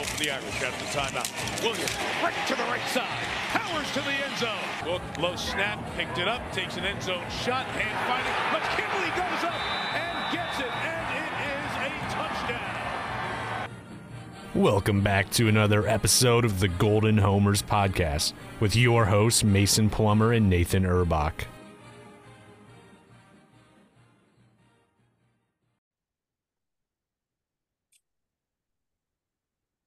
[0.00, 1.62] goal for the Irish the timeout.
[1.62, 3.06] Williams right to the right side.
[3.52, 4.90] Powers to the end zone.
[4.90, 8.32] Look, low snap, picked it up, takes an end zone shot, hand fighting.
[9.10, 9.54] Goes up
[9.94, 13.68] and gets it, and it is a touchdown.
[14.54, 20.32] Welcome back to another episode of the Golden Homers podcast with your hosts Mason Plummer
[20.32, 21.44] and Nathan Urbach.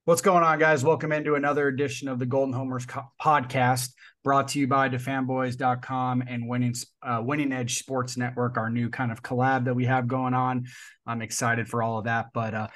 [0.06, 0.84] What's going on, guys?
[0.84, 6.24] Welcome into another edition of the Golden Homers co- podcast, brought to you by defanboys.com
[6.28, 10.06] and Winning uh, Winning Edge Sports Network, our new kind of collab that we have
[10.06, 10.66] going on.
[11.06, 12.26] I'm excited for all of that.
[12.34, 12.68] But uh,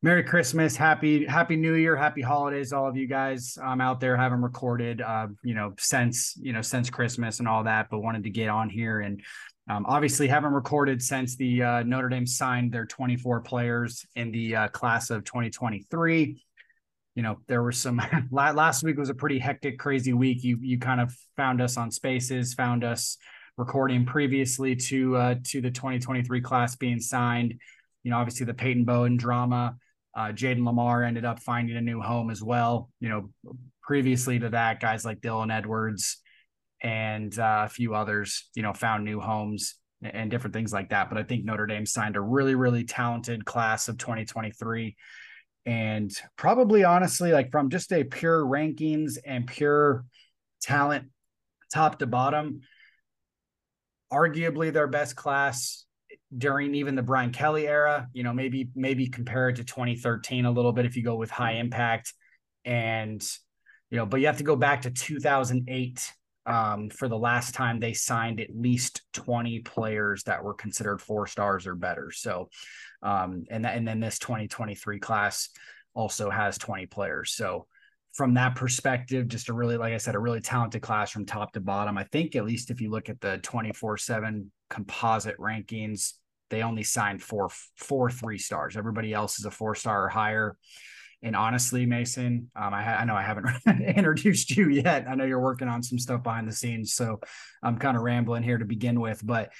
[0.00, 4.16] Merry Christmas, Happy Happy New Year, Happy Holidays, all of you guys um, out there
[4.16, 8.22] haven't recorded, uh, you know, since you know since Christmas and all that, but wanted
[8.22, 9.20] to get on here and
[9.68, 14.54] um, obviously, haven't recorded since the uh, Notre Dame signed their 24 players in the
[14.54, 16.40] uh, class of 2023
[17.16, 18.00] you know there was some
[18.30, 20.44] last week was a pretty hectic crazy week.
[20.44, 23.16] You you kind of found us on spaces found us
[23.56, 27.54] recording previously to uh to the 2023 class being signed.
[28.04, 29.76] You know obviously the peyton bowen drama
[30.14, 32.90] uh jayden limar ended up finding a new home as well.
[33.00, 33.30] You know
[33.82, 36.18] previously to that guys like dylan edwards
[36.82, 41.08] and uh, a few others you know found new homes and different things like that.
[41.08, 44.94] But i think notre dame signed a really really talented class of 2023
[45.66, 50.04] and probably honestly like from just a pure rankings and pure
[50.62, 51.06] talent
[51.72, 52.60] top to bottom
[54.12, 55.84] arguably their best class
[56.36, 60.50] during even the Brian Kelly era you know maybe maybe compare it to 2013 a
[60.50, 62.12] little bit if you go with high impact.
[62.64, 63.22] And
[63.90, 66.12] you know but you have to go back to 2008
[66.46, 71.26] um, for the last time they signed at least 20 players that were considered four
[71.26, 72.12] stars or better.
[72.12, 72.48] So
[73.02, 75.50] um, and that, and then this 2023 class
[75.94, 77.32] also has 20 players.
[77.32, 77.66] So
[78.12, 81.52] from that perspective, just a really, like I said, a really talented class from top
[81.52, 81.98] to bottom.
[81.98, 86.14] I think at least if you look at the 24 seven composite rankings,
[86.48, 88.76] they only signed four, four three stars.
[88.76, 90.56] Everybody else is a four star or higher.
[91.22, 93.46] And honestly, Mason, um, I, ha- I, know I haven't
[93.96, 95.06] introduced you yet.
[95.08, 97.20] I know you're working on some stuff behind the scenes, so
[97.62, 99.20] I'm kind of rambling here to begin with.
[99.24, 99.52] But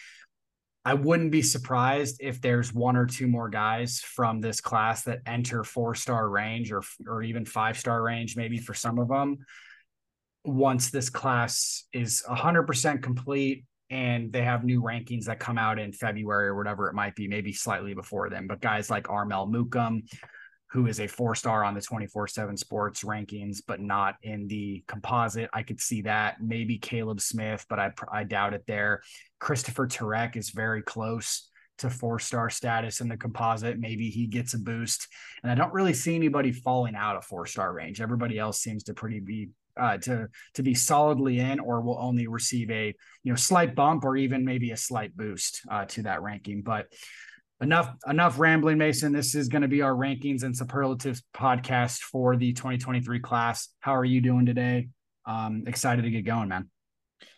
[0.87, 5.19] I wouldn't be surprised if there's one or two more guys from this class that
[5.27, 9.39] enter four star range or or even five star range, maybe for some of them.
[10.45, 15.91] Once this class is 100% complete and they have new rankings that come out in
[15.91, 18.47] February or whatever it might be, maybe slightly before then.
[18.47, 20.03] But guys like Armel Mukam,
[20.71, 24.83] who is a four star on the 24 7 sports rankings, but not in the
[24.89, 25.49] composite.
[25.53, 26.37] I could see that.
[26.43, 29.03] Maybe Caleb Smith, but I, I doubt it there.
[29.39, 33.79] Christopher Terek is very close to four star status in the composite.
[33.79, 35.09] Maybe he gets a boost.
[35.43, 38.01] And I don't really see anybody falling out of four star range.
[38.01, 42.27] Everybody else seems to pretty be uh, to to be solidly in, or will only
[42.27, 46.23] receive a you know slight bump or even maybe a slight boost uh, to that
[46.23, 46.63] ranking.
[46.63, 46.87] But
[47.61, 49.13] enough enough rambling mason.
[49.13, 53.69] This is going to be our rankings and superlatives podcast for the 2023 class.
[53.81, 54.89] How are you doing today?
[55.25, 56.71] Um excited to get going man.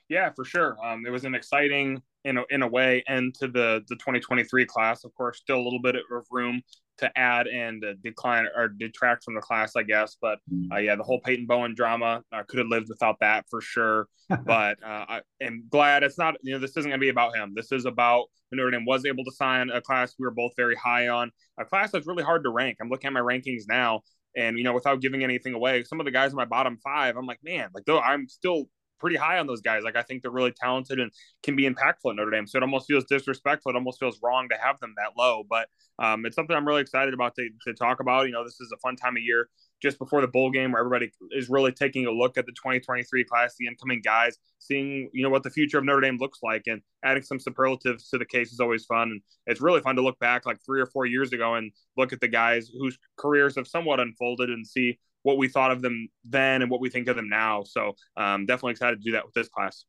[0.09, 0.77] Yeah for sure.
[0.85, 4.67] Um it was an exciting in a, in a way end to the the 2023
[4.67, 5.05] class.
[5.05, 6.63] Of course still a little bit of room
[6.99, 10.17] to add and uh, decline or detract from the class, I guess.
[10.21, 10.39] But
[10.73, 14.09] uh, yeah, the whole Peyton Bowen drama I could have lived without that for sure.
[14.45, 16.37] but uh, I am glad it's not.
[16.43, 17.53] You know, this isn't going to be about him.
[17.55, 20.75] This is about Notre Dame was able to sign a class we were both very
[20.75, 22.79] high on, a class that's really hard to rank.
[22.81, 24.03] I'm looking at my rankings now,
[24.37, 27.17] and you know, without giving anything away, some of the guys in my bottom five,
[27.17, 29.83] I'm like, man, like though I'm still pretty high on those guys.
[29.85, 32.47] Like I think they're really talented and can be impactful at Notre Dame.
[32.47, 33.71] So it almost feels disrespectful.
[33.71, 35.45] It almost feels wrong to have them that low.
[35.49, 38.27] But um, it's something I'm really excited about to, to talk about.
[38.27, 39.49] You know, this is a fun time of year
[39.81, 43.25] just before the bowl game where everybody is really taking a look at the 2023
[43.25, 46.63] class, the incoming guys, seeing, you know, what the future of Notre Dame looks like
[46.67, 49.11] and adding some superlatives to the case is always fun.
[49.11, 52.13] And it's really fun to look back like three or four years ago and look
[52.13, 56.09] at the guys whose careers have somewhat unfolded and see what we thought of them
[56.25, 57.63] then and what we think of them now.
[57.65, 59.85] So um, definitely excited to do that with this class.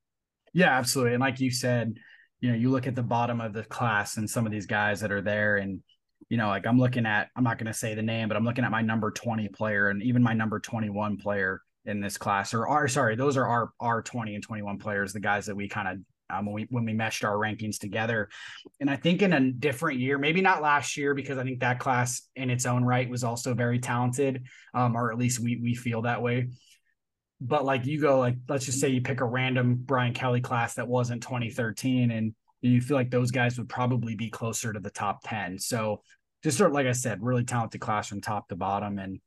[0.54, 1.14] Yeah, absolutely.
[1.14, 1.98] And like you said,
[2.42, 5.02] you know, you look at the bottom of the class and some of these guys
[5.02, 5.82] that are there and
[6.28, 8.46] you know, like I'm looking at, I'm not going to say the name, but I'm
[8.46, 12.54] looking at my number 20 player and even my number 21 player in this class,
[12.54, 15.88] or sorry, those are our our 20 and 21 players, the guys that we kind
[15.88, 15.98] of
[16.30, 18.30] um, when we when we meshed our rankings together.
[18.80, 21.80] And I think in a different year, maybe not last year, because I think that
[21.80, 24.44] class in its own right was also very talented,
[24.74, 26.50] um, or at least we we feel that way.
[27.42, 30.76] But like you go, like let's just say you pick a random Brian Kelly class
[30.76, 34.90] that wasn't 2013, and you feel like those guys would probably be closer to the
[34.90, 35.60] top 10.
[35.60, 36.02] So
[36.44, 39.20] just sort of like I said, really talented class from top to bottom, and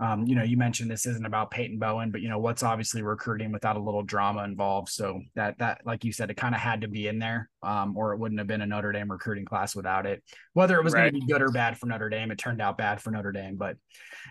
[0.00, 3.02] um, you know, you mentioned this isn't about Peyton Bowen, but you know, what's obviously
[3.02, 4.88] recruiting without a little drama involved.
[4.88, 7.94] So that that, like you said, it kind of had to be in there, um,
[7.96, 10.24] or it wouldn't have been a Notre Dame recruiting class without it.
[10.54, 11.10] Whether it was right.
[11.10, 13.30] going to be good or bad for Notre Dame, it turned out bad for Notre
[13.30, 13.76] Dame, but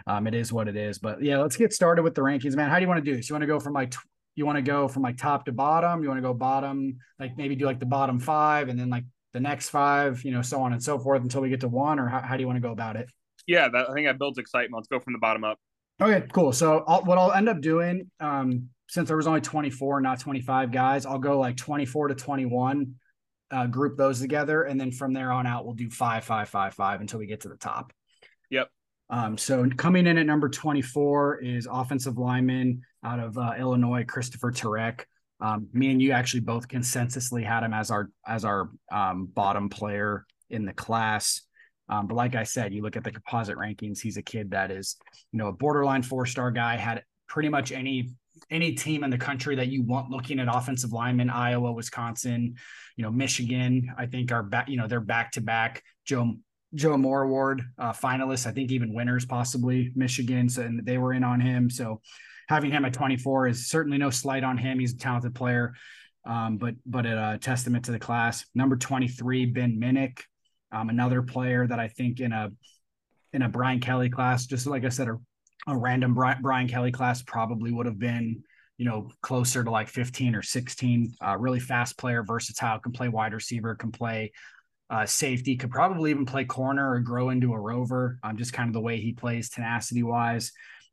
[0.08, 0.98] um, it is what it is.
[0.98, 2.70] But yeah, let's get started with the rankings, man.
[2.70, 3.30] How do you want to do this?
[3.30, 3.94] You want to go from like
[4.34, 6.02] you want to go from like top to bottom?
[6.02, 9.04] You want to go bottom, like maybe do like the bottom five, and then like
[9.34, 12.00] the next five, you know, so on and so forth until we get to one,
[12.00, 13.08] or how, how do you want to go about it?
[13.50, 14.76] Yeah, that, I think that builds excitement.
[14.76, 15.60] Let's go from the bottom up.
[16.00, 16.54] Okay, cool.
[16.54, 20.72] So I'll, what I'll end up doing, um, since there was only 24, not 25
[20.72, 22.94] guys, I'll go like 24 to 21,
[23.50, 26.76] uh, group those together, and then from there on out, we'll do five, five, five,
[26.76, 27.92] five until we get to the top.
[28.52, 28.70] Yep.
[29.10, 34.52] Um, so coming in at number 24 is offensive lineman out of uh, Illinois, Christopher
[34.52, 35.06] Terek.
[35.42, 39.70] Um, me and you actually both consensusly had him as our as our um, bottom
[39.70, 41.42] player in the class.
[41.90, 44.72] Um, but like I said, you look at the composite rankings, he's a kid that
[44.72, 44.96] is,
[45.32, 48.10] you know, a borderline four star guy, had pretty much any
[48.50, 52.56] any team in the country that you want looking at offensive linemen, Iowa, Wisconsin,
[52.96, 55.84] you know, Michigan, I think are back, you know, they're back to back.
[56.06, 56.36] Joe
[56.76, 61.14] Joe Moore Award uh, finalists, I think even winners possibly Michigan, so and they were
[61.14, 61.70] in on him.
[61.70, 62.02] So
[62.48, 64.80] having him at 24 is certainly no slight on him.
[64.80, 65.74] He's a talented player,
[66.26, 68.46] um, but but a testament to the class.
[68.54, 70.20] Number 23, Ben Minich,
[70.72, 72.52] um, another player that I think in a
[73.34, 75.18] in a Brian Kelly class, just like I said, a,
[75.68, 78.44] a random Brian, Kelly class probably would have been,
[78.78, 81.14] you know, closer to like 15 or 16.
[81.24, 84.32] Uh, really fast player, versatile, can play wide receiver, can play
[84.90, 88.18] uh, safety, could probably even play corner or grow into a rover.
[88.24, 90.52] Um, just kind of the way he plays, tenacity wise.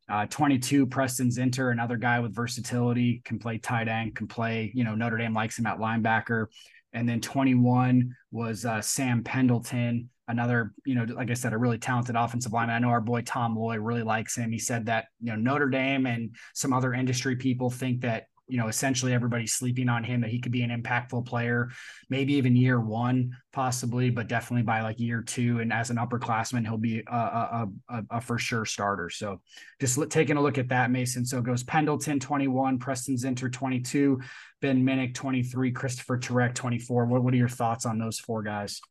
[0.09, 4.85] Uh, 22, Preston Zinter, another guy with versatility, can play tight end, can play, you
[4.85, 6.45] know, Notre Dame likes him at linebacker.
[6.93, 11.77] And then 21 was uh, Sam Pendleton, another, you know, like I said, a really
[11.77, 12.75] talented offensive lineman.
[12.75, 14.51] I know our boy Tom Loy really likes him.
[14.51, 18.57] He said that, you know, Notre Dame and some other industry people think that you
[18.57, 21.69] know, essentially everybody's sleeping on him that he could be an impactful player,
[22.09, 25.59] maybe even year one, possibly, but definitely by like year two.
[25.59, 29.09] And as an upperclassman, he'll be a, a, a, a for sure starter.
[29.09, 29.41] So
[29.79, 31.25] just taking a look at that, Mason.
[31.25, 34.19] So goes Pendleton 21, Preston Zinter 22,
[34.61, 37.05] Ben Minich 23, Christopher Terek 24.
[37.05, 38.81] What, what are your thoughts on those four guys?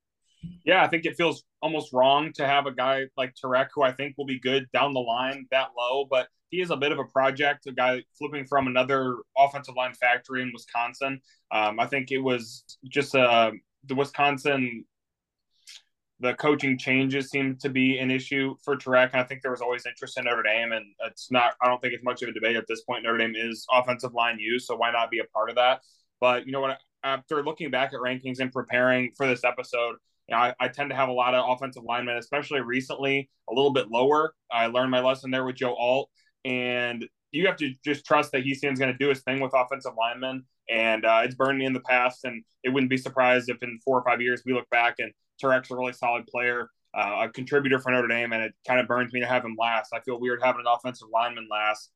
[0.64, 3.92] Yeah, I think it feels almost wrong to have a guy like Terek, who I
[3.92, 6.98] think will be good down the line that low, but he is a bit of
[6.98, 11.20] a project, a guy flipping from another offensive line factory in Wisconsin.
[11.50, 13.50] Um, I think it was just uh,
[13.84, 14.84] the Wisconsin,
[16.20, 19.10] the coaching changes seem to be an issue for Terek.
[19.12, 21.80] And I think there was always interest in Notre Dame, and it's not, I don't
[21.80, 23.02] think it's much of a debate at this point.
[23.02, 25.80] Notre Dame is offensive line use, so why not be a part of that?
[26.20, 26.78] But you know what?
[27.02, 29.96] After looking back at rankings and preparing for this episode,
[30.28, 33.54] you know, I, I, tend to have a lot of offensive linemen, especially recently, a
[33.54, 34.34] little bit lower.
[34.50, 36.10] I learned my lesson there with Joe Alt
[36.44, 39.92] and you have to just trust that Hiestand's going to do his thing with offensive
[39.98, 40.44] linemen.
[40.70, 43.78] And uh, it's burned me in the past, and it wouldn't be surprised if in
[43.84, 45.12] four or five years we look back and
[45.42, 48.88] Terek's a really solid player, uh, a contributor for Notre Dame, and it kind of
[48.88, 49.92] burns me to have him last.
[49.92, 51.90] I feel weird having an offensive lineman last,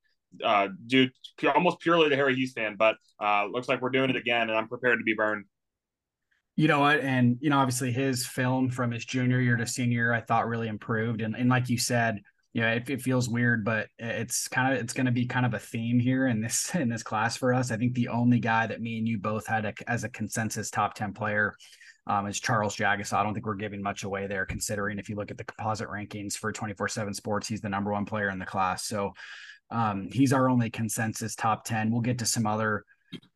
[0.44, 1.09] uh, due
[1.55, 4.69] almost purely to Harry Hiestand, but uh, looks like we're doing it again, and I'm
[4.69, 5.47] prepared to be burned.
[6.60, 7.00] You know what?
[7.00, 10.69] And, you know, obviously his film from his junior year to senior, I thought really
[10.69, 11.22] improved.
[11.22, 12.20] And, and like you said,
[12.52, 15.55] yeah, it, it feels weird, but it's kind of it's going to be kind of
[15.55, 17.70] a theme here in this in this class for us.
[17.70, 20.69] I think the only guy that me and you both had a, as a consensus
[20.69, 21.55] top ten player
[22.06, 23.14] um, is Charles Jagusah.
[23.14, 25.88] I don't think we're giving much away there, considering if you look at the composite
[25.88, 28.84] rankings for twenty four seven Sports, he's the number one player in the class.
[28.84, 29.14] So
[29.70, 31.90] um, he's our only consensus top ten.
[31.90, 32.84] We'll get to some other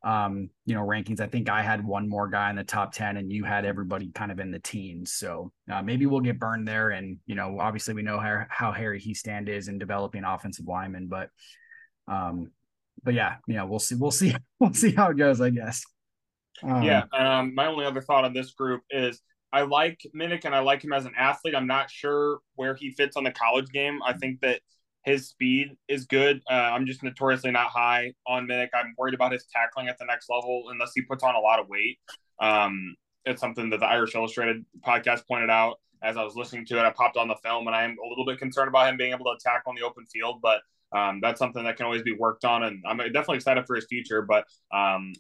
[0.03, 1.21] um, you know, rankings.
[1.21, 4.11] I think I had one more guy in the top 10 and you had everybody
[4.13, 5.13] kind of in the teens.
[5.13, 6.91] So uh, maybe we'll get burned there.
[6.91, 11.07] And, you know, obviously we know how, how Harry Hiestand is in developing offensive linemen,
[11.09, 11.31] but,
[12.07, 12.51] um,
[13.03, 15.83] but yeah, you know, we'll see, we'll see, we'll see how it goes, I guess.
[16.63, 17.05] Um, yeah.
[17.13, 19.21] Um, my only other thought on this group is
[19.53, 21.55] I like Minich and I like him as an athlete.
[21.55, 24.01] I'm not sure where he fits on the college game.
[24.05, 24.61] I think that
[25.05, 26.43] his speed is good.
[26.51, 28.71] Uh, I'm just notoriously not high on Minich.
[28.75, 31.61] I'm worried about his tackling at the next level unless he puts on a lot
[31.61, 31.99] of weight.
[32.41, 36.79] Um, it's something that the Irish Illustrated podcast pointed out as I was listening to
[36.79, 36.83] it.
[36.83, 39.25] I popped on the film and I'm a little bit concerned about him being able
[39.27, 40.61] to attack on the open field, but
[40.97, 42.63] um, that's something that can always be worked on.
[42.63, 45.13] And I'm definitely excited for his future, but um,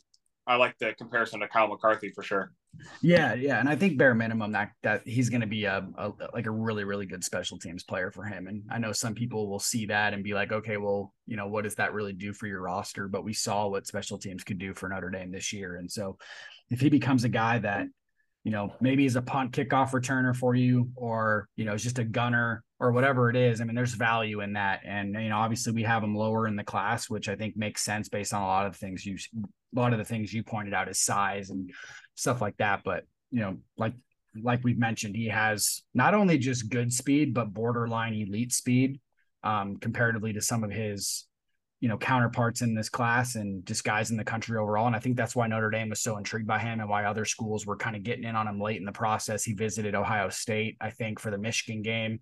[0.46, 2.52] I like the comparison to Kyle McCarthy for sure.
[3.02, 6.12] Yeah, yeah, and I think bare minimum that that he's going to be a, a,
[6.32, 8.46] like a really really good special teams player for him.
[8.46, 11.48] And I know some people will see that and be like, okay, well, you know,
[11.48, 13.08] what does that really do for your roster?
[13.08, 16.18] But we saw what special teams could do for Notre Dame this year, and so
[16.70, 17.86] if he becomes a guy that
[18.44, 21.98] you know, maybe is a punt kickoff returner for you, or you know, it's just
[21.98, 23.60] a gunner or whatever it is.
[23.60, 26.54] I mean, there's value in that, and you know, obviously we have him lower in
[26.54, 29.16] the class, which I think makes sense based on a lot of the things you,
[29.74, 31.70] a lot of the things you pointed out, his size and
[32.14, 32.82] stuff like that.
[32.84, 33.94] But you know, like
[34.42, 39.00] like we've mentioned, he has not only just good speed, but borderline elite speed,
[39.42, 41.26] um, comparatively to some of his
[41.80, 44.86] you know counterparts in this class and just guys in the country overall.
[44.86, 47.24] And I think that's why Notre Dame was so intrigued by him and why other
[47.24, 49.44] schools were kind of getting in on him late in the process.
[49.44, 52.20] He visited Ohio State, I think, for the Michigan game.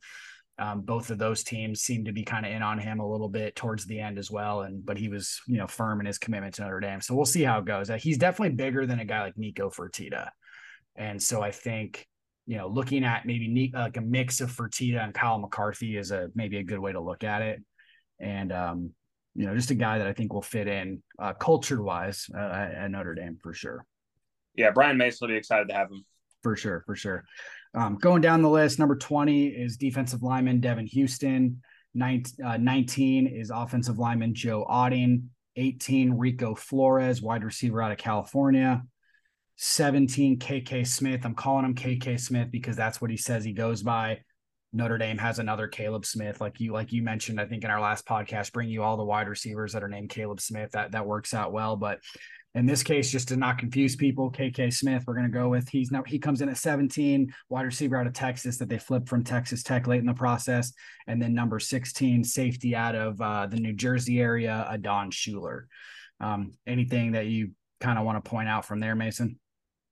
[0.59, 3.29] Um, both of those teams seemed to be kind of in on him a little
[3.29, 4.63] bit towards the end as well.
[4.63, 7.01] And but he was you know firm in his commitment to Notre Dame.
[7.01, 7.91] So we'll see how it goes.
[7.91, 10.29] Uh, he's definitely bigger than a guy like Nicco Fertitta.
[10.95, 12.07] And so I think
[12.47, 16.29] you know looking at maybe like a mix of Fertitta and Kyle McCarthy is a
[16.35, 17.63] maybe a good way to look at it.
[18.21, 18.91] And um,
[19.35, 22.39] you know, just a guy that I think will fit in uh, culture wise uh,
[22.39, 23.87] at Notre Dame for sure.
[24.55, 26.05] Yeah, Brian Mason will be excited to have him.
[26.43, 27.25] For sure, for sure.
[27.75, 31.57] Um, going down the list, number 20 is defensive lineman Devan Houstan.
[31.95, 35.25] 19, uh, 19 is offensive lineman Joe Otting.
[35.57, 38.83] 18, Rico Flores, wide receiver out of California.
[39.57, 41.25] 17, KK Smith.
[41.25, 44.21] I'm calling him KK Smith because that's what he says he goes by.
[44.73, 47.81] Notre Dame has another Caleb Smith, like you like you mentioned, I think in our
[47.81, 50.71] last podcast, bring you all the wide receivers that are named Caleb Smith.
[50.73, 51.77] That that works out well.
[51.77, 51.99] But
[52.55, 55.69] in this case, just to not confuse people, KK Smith, we're going to go with
[55.69, 59.09] he's now he comes in at 17, wide receiver out of Texas that they flipped
[59.09, 60.73] from Texas Tech late in the process,
[61.07, 65.65] and then number 16, safety out of uh, the New Jersey area, Adon Shuler.
[66.21, 69.39] Um, anything that you kind of want to point out from there, Mason?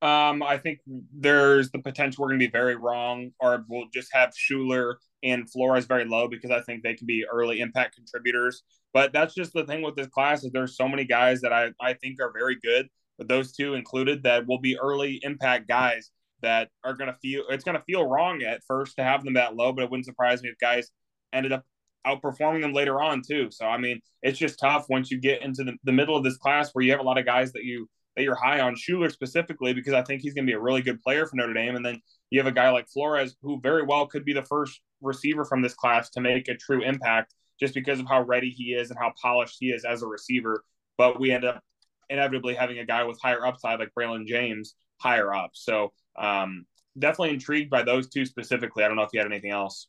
[0.03, 0.79] Um, I think
[1.13, 5.51] there's the potential we're going to be very wrong, or we'll just have Shuler and
[5.51, 8.63] Flores very low because I think they can be early impact contributors.
[8.95, 11.73] But that's just the thing with this class is there's so many guys that I,
[11.81, 12.89] I think are very good,
[13.19, 16.11] but those two included that will be early impact guys
[16.43, 19.35] that are going to feel it's going to feel wrong at first to have them
[19.35, 20.91] that low, but it wouldn't surprise me if guys
[21.33, 21.65] ended up
[22.07, 23.49] outperforming them later on too.
[23.51, 26.39] So I mean, it's just tough once you get into the, the middle of this
[26.39, 29.11] class where you have a lot of guys that you that you're high on Shuler
[29.11, 31.77] specifically because I think he's going to be a really good player for Notre Dame.
[31.77, 32.01] And then
[32.31, 35.63] you have a guy like Flores who very well could be the first receiver from
[35.63, 38.99] this class to make a true impact just because of how ready he is and
[38.99, 40.65] how polished he is as a receiver.
[40.99, 41.63] But we end up
[42.09, 45.51] inevitably having a guy with higher upside like Braylon James higher up.
[45.55, 46.67] So um,
[46.99, 48.85] definitely intrigued by those two specifically.
[48.85, 49.87] I don't know if you had anything else.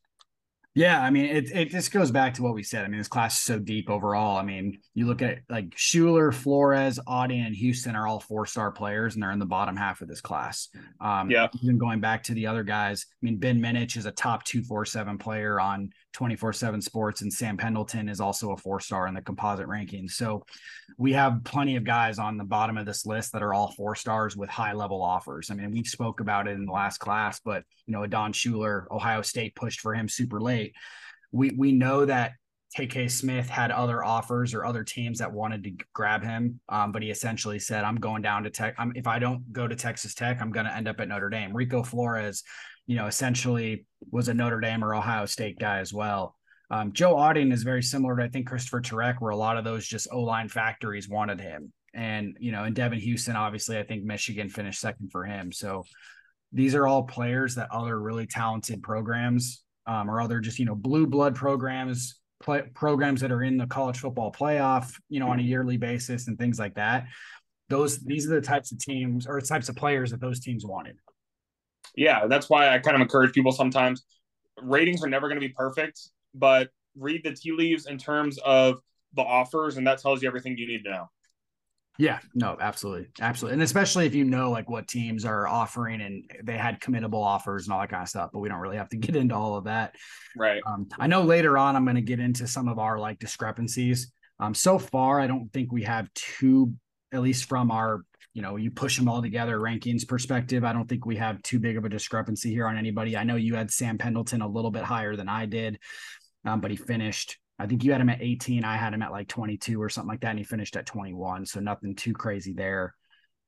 [0.74, 2.86] Yeah, I mean, it it just goes back to what we said.
[2.86, 4.38] I mean, this class is so deep overall.
[4.38, 8.72] I mean, you look at like Shuler, Flores, Otting, and Houston are all four star
[8.72, 10.70] players, and they're in the bottom half of this class.
[11.02, 11.48] Um, yeah.
[11.62, 14.64] Even going back to the other guys, I mean, Ben Minich is a top two
[14.64, 18.80] four seven player on twenty four seven Sports, and Sam Pendleton is also a four
[18.80, 20.12] star in the composite rankings.
[20.12, 20.46] So
[20.98, 23.96] we have plenty of guys on the bottom of this list that are all four
[23.96, 25.50] stars with high level offers.
[25.50, 28.86] I mean, we spoke about it in the last class, but you know, Don Shuler,
[28.92, 30.74] Ohio State pushed for him super late
[31.32, 32.34] we we know that
[32.78, 37.02] KK Smith had other offers or other teams that wanted to grab him, um, but
[37.02, 38.76] he essentially said, "I'm going down to Tech.
[38.78, 41.30] I'm, if I don't go to Texas Tech, I'm going to end up at Notre
[41.30, 42.44] Dame." Rico Flores,
[42.88, 46.36] you know, essentially was a Notre Dame or Ohio State guy as well.
[46.70, 49.64] Um, Joe Otting is very similar to I think Christopher Terek, where a lot of
[49.64, 53.84] those just O line factories wanted him, and you know, and Devan Houstan, obviously, I
[53.84, 55.52] think Michigan finished second for him.
[55.52, 55.84] So
[56.54, 60.76] these are all players that other really talented programs um, or other just you know
[60.76, 65.40] blue blood programs play, programs that are in the college football playoff you know on
[65.40, 67.06] a yearly basis and things like that
[67.70, 70.98] those these are the types of teams or types of players that those teams wanted
[71.96, 74.04] yeah that's why i kind of encourage people sometimes
[74.62, 78.80] ratings are never going to be perfect but read the tea leaves in terms of
[79.16, 81.10] the offers and that tells you everything you need to know
[81.98, 83.10] yeah, no, absolutely.
[83.20, 83.54] Absolutely.
[83.54, 87.66] And especially if you know like what teams are offering and they had committable offers
[87.66, 89.56] and all that kind of stuff, but we don't really have to get into all
[89.56, 89.96] of that.
[90.36, 90.62] Right.
[90.66, 94.12] Um, I know later on I'm going to get into some of our like discrepancies.
[94.40, 96.74] Um, so far, I don't think we have two,
[97.12, 98.02] at least from our,
[98.34, 100.64] you know, you push them all together rankings perspective.
[100.64, 103.18] I don't think we have too big of a discrepancy here on anybody.
[103.18, 105.80] I know you had Sam Pendleton a little bit higher than I did,
[106.46, 108.64] um, but he finished I think you had him at 18.
[108.64, 110.32] I had him at like 22 or something like that.
[110.32, 111.46] And he finished at 21.
[111.46, 112.96] So nothing too crazy there.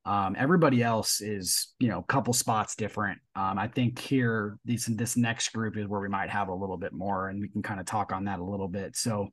[0.06, 3.20] Um, everybody else is, you know, a couple spots different.
[3.36, 6.78] Um, I think here, these, this next group is where we might have a little
[6.78, 8.96] bit more and we can kind of talk on that a little bit.
[8.96, 9.30] So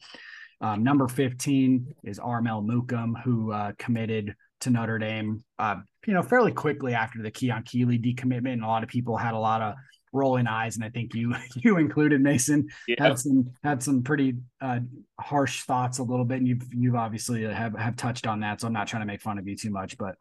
[0.62, 5.76] um, number 15 is Armel Mukam, who uh, committed to Notre Dame, uh,
[6.06, 8.54] you know, fairly quickly after the Keon Keeley decommitment.
[8.54, 9.74] And a lot of people had a lot of
[10.12, 12.96] rolling eyes, and I think you you included Mason yeah.
[12.98, 14.80] had some had some pretty uh,
[15.20, 18.60] harsh thoughts a little bit, and you've you've obviously have have touched on that.
[18.60, 20.16] So I'm not trying to make fun of you too much, but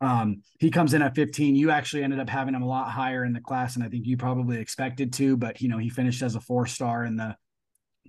[0.00, 1.56] Um, he comes in at 15.
[1.56, 4.06] You actually ended up having him a lot higher in the class, and I think
[4.06, 7.34] you probably expected to, but you know, he finished as a four star in the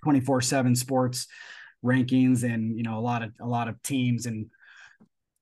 [0.03, 1.27] 24 7 sports
[1.85, 4.47] rankings, and you know, a lot of a lot of teams and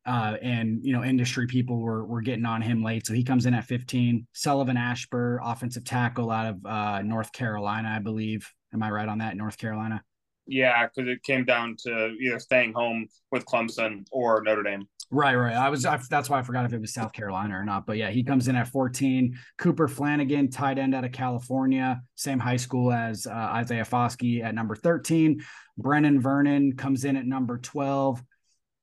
[0.05, 3.05] uh, and you know, industry people were were getting on him late.
[3.05, 4.27] So he comes in at 15.
[4.33, 8.49] Sullivan Absher, offensive tackle out of uh, North Carolina, I believe.
[8.73, 9.35] Am I right on that?
[9.35, 10.03] North Carolina.
[10.47, 14.87] Yeah, because it came down to either staying home with Clemson or Notre Dame.
[15.11, 15.55] Right, right.
[15.55, 17.85] I was I, that's why I forgot if it was South Carolina or not.
[17.85, 19.37] But yeah, he comes in at 14.
[19.57, 24.55] Cooper Flanagan, tight end out of California, same high school as uh, Isaiah Foskey at
[24.55, 25.41] number 13.
[25.79, 28.21] Brenan Vernon comes in at number 12,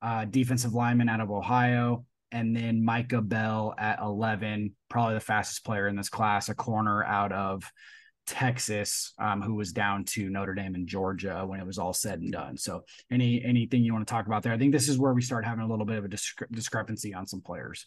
[0.03, 2.05] uh, defensive lineman out of Ohio.
[2.33, 7.05] And then Micah Bell at 11, probably the fastest player in this class, a corner
[7.05, 7.71] out of
[8.27, 12.21] Texas, um, who was down to Notre Dame and Georgia when it was all said
[12.21, 12.57] and done.
[12.57, 14.53] So, any anything you want to talk about there?
[14.53, 17.13] I think this is where we start having a little bit of a discre- discrepancy
[17.13, 17.87] on some players.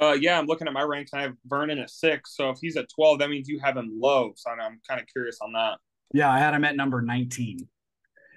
[0.00, 1.12] Uh, yeah, I'm looking at my ranks.
[1.14, 2.36] I have Vernon at six.
[2.36, 4.32] So if he's at 12, that means you have him low.
[4.36, 5.78] So I'm kind of curious on that.
[6.12, 7.68] Yeah, I had him at number 19.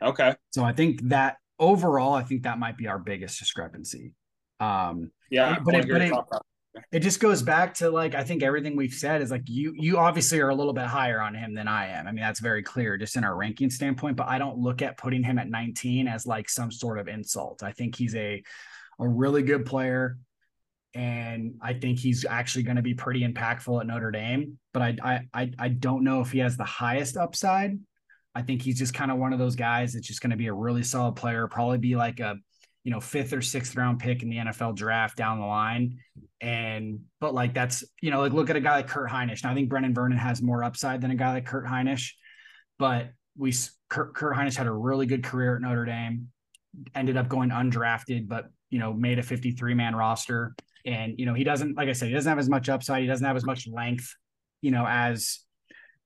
[0.01, 0.35] Okay.
[0.51, 4.13] So I think that overall, I think that might be our biggest discrepancy.
[4.59, 6.13] Um, yeah, but it, but it,
[6.91, 9.97] it just goes back to like I think everything we've said is like you you
[9.97, 12.07] obviously are a little bit higher on him than I am.
[12.07, 14.97] I mean that's very clear just in our ranking standpoint, but I don't look at
[14.97, 17.63] putting him at 19 as like some sort of insult.
[17.63, 18.43] I think he's a
[18.99, 20.17] a really good player
[20.93, 25.27] and I think he's actually going to be pretty impactful at Notre Dame, but I
[25.33, 27.77] I I don't know if he has the highest upside.
[28.37, 30.47] I think he's just kind of one of those guys that's just going to be
[30.47, 32.37] a really solid player, probably be like a
[32.83, 35.99] you know, fifth or sixth round pick in the NFL draft down the line.
[36.39, 39.43] And, but like that's, you know, like look at a guy like Kurt Hinish.
[39.43, 42.11] Now I think Brenan Vernon has more upside than a guy like Kurt Hinish,
[42.79, 43.53] but we,
[43.89, 46.29] Kurt, Kurt Hinish had a really good career at Notre Dame,
[46.95, 50.55] ended up going undrafted, but, you know, made a 53 man roster.
[50.85, 53.01] And, you know, he doesn't, like I said, he doesn't have as much upside.
[53.01, 54.15] He doesn't have as much length,
[54.61, 55.39] you know, as,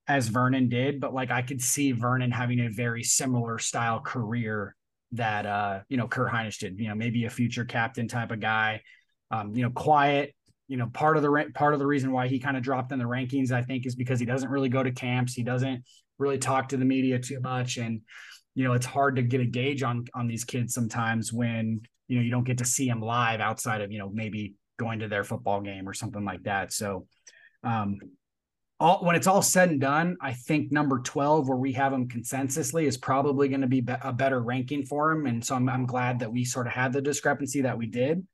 [0.08, 4.74] as Vernon did, but like I could see Vernon having a very similar style career
[5.12, 6.78] that uh, you know Kurt Hinish did.
[6.78, 8.82] You know, maybe a future captain type of guy.
[9.30, 10.34] Um, you know, quiet.
[10.68, 12.98] You know, part of the part of the reason why he kind of dropped in
[12.98, 15.34] the rankings, I think, is because he doesn't really go to camps.
[15.34, 15.84] He doesn't
[16.18, 18.00] really talk to the media too much, and
[18.54, 22.16] you know, it's hard to get a gauge on on these kids sometimes when you
[22.16, 25.08] know you don't get to see them live outside of you know maybe going to
[25.08, 26.72] their football game or something like that.
[26.72, 27.06] So,
[27.62, 27.98] um,
[28.82, 32.08] all when it's all said and done, I think number 12, where we have him
[32.08, 35.26] consensusly, is probably going to be a better ranking for him.
[35.26, 38.26] And so I'm, I'm glad that we sort of had the discrepancy that we did.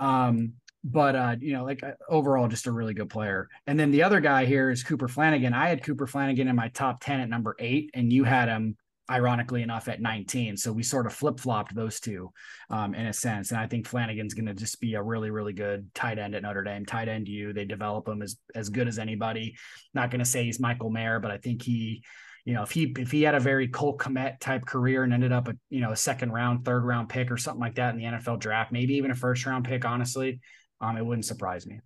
[0.00, 3.48] Um, but uh, you know, like uh, overall, just a really good player.
[3.66, 5.54] And then the other guy here is Cooper Flanagan.
[5.54, 8.76] I had Cooper Flanagan in my top 10 at number eight, and you had him
[9.10, 12.30] ironically enough at 19 so we sort of flip-flopped those two
[12.70, 13.50] um, in a sense.
[13.50, 16.42] And i think flanagan's going to just be a really really good tight end at
[16.42, 16.86] notre dame.
[16.86, 19.56] Tight end you they develop him as as good as anybody.
[19.94, 22.02] Not going to say he's michael mayer but i think he
[22.44, 25.32] you know if he if he had a very Cole Kmet type career and ended
[25.32, 28.00] up a you know a second round third round pick or something like that in
[28.00, 30.40] the nfl draft maybe even a first round pick honestly
[30.80, 31.80] um it wouldn't surprise me.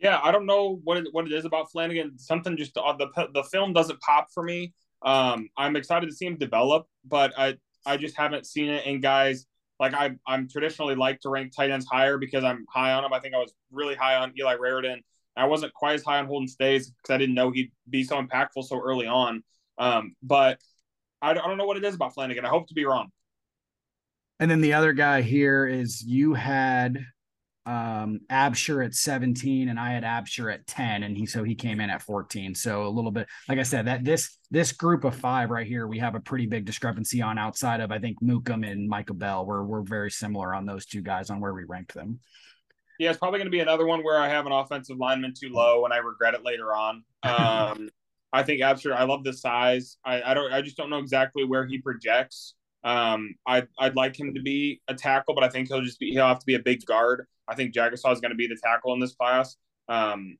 [0.00, 2.18] Yeah, I don't know what it, what it is about Flanagan.
[2.18, 4.72] Something just uh, the the film doesn't pop for me.
[5.02, 7.56] Um, I'm excited to see him develop, but I
[7.86, 9.46] I just haven't seen it in guys
[9.80, 13.12] like I I'm traditionally like to rank tight ends higher because I'm high on him.
[13.12, 15.02] I think I was really high on Eli Raridon.
[15.36, 18.20] I wasn't quite as high on Holden Staes because I didn't know he'd be so
[18.20, 19.44] impactful so early on.
[19.78, 20.58] Um, but
[21.22, 22.44] I, I don't know what it is about Flanagan.
[22.44, 23.10] I hope to be wrong.
[24.40, 27.04] And then the other guy here is you had
[27.68, 31.80] um Absher at 17 and I had Absher at 10 and he so he came
[31.80, 35.14] in at 14 so a little bit like I said that this this group of
[35.14, 38.66] five right here we have a pretty big discrepancy on outside of I think Mukam
[38.66, 39.44] and Micah Bell.
[39.44, 42.20] We're we're very similar on those two guys on where we ranked them.
[42.98, 45.50] Yeah it's probably going to be another one where I have an offensive lineman too
[45.50, 47.04] low and I regret it later on.
[47.22, 47.90] Um
[48.32, 49.98] I think Absher I love the size.
[50.06, 52.54] I I don't I just don't know exactly where he projects.
[52.84, 56.12] Um, I'd, I'd like him to be a tackle, but I think he'll just be
[56.12, 57.26] he'll have to be a big guard.
[57.48, 59.56] I think Jagusah is going to be the tackle in this class.
[59.88, 60.36] Um,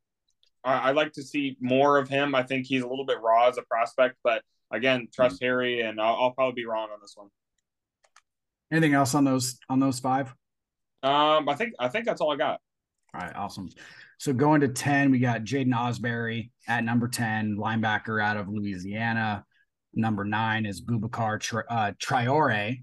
[0.64, 2.34] I, would like to see more of him.
[2.34, 5.44] I think he's a little bit raw as a prospect, but again, trust mm-hmm.
[5.44, 7.28] Harry, and I'll, I'll, probably be wrong on this one.
[8.70, 10.28] Anything else on those on those five?
[11.02, 12.60] Um, I think I think that's all I got.
[13.14, 13.70] All right, awesome.
[14.18, 19.44] So going to ten, we got Jaiden Ausberry at number ten, linebacker out of Louisiana.
[19.94, 22.82] Number nine is Boubacar Tri- uh, Traore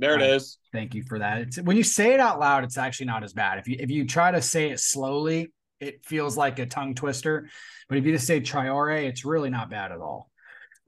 [0.00, 0.58] there it is.
[0.72, 1.42] Thank you for that.
[1.42, 3.58] It's, when you say it out loud, it's actually not as bad.
[3.58, 7.48] If you if you try to say it slowly, it feels like a tongue twister.
[7.88, 10.30] But if you just say Traore, it's really not bad at all.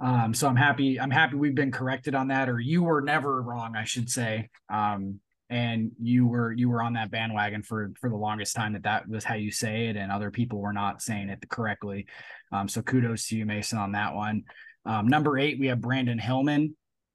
[0.00, 0.98] Um, so I'm happy.
[0.98, 4.50] I'm happy we've been corrected on that, or you were never wrong, I should say.
[4.68, 5.20] Um,
[5.52, 9.06] and you were you were on that bandwagon for for the longest time that that
[9.06, 12.06] was how you say it and other people were not saying it correctly
[12.52, 14.44] um, so kudos to you mason on that one
[14.86, 16.74] um, number eight we have brandon hillman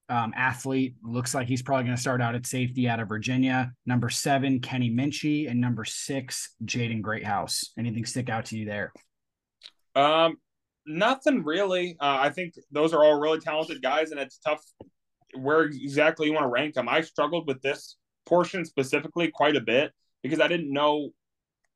[0.09, 0.95] um, athlete.
[1.03, 3.71] Looks like he's probably going to start out at safety out of virginia.
[3.85, 7.71] Number seven kenny minchey and number six jaden greathouse.
[7.77, 8.93] Anything stick out to you there?
[9.95, 10.37] Um
[10.85, 11.97] nothing really.
[11.99, 14.63] Uh, i think those are all really talented guys and it's tough
[15.37, 19.61] where exactly you want to rank them i struggled with this portion specifically quite a
[19.61, 19.91] bit
[20.23, 21.09] because I didn't know.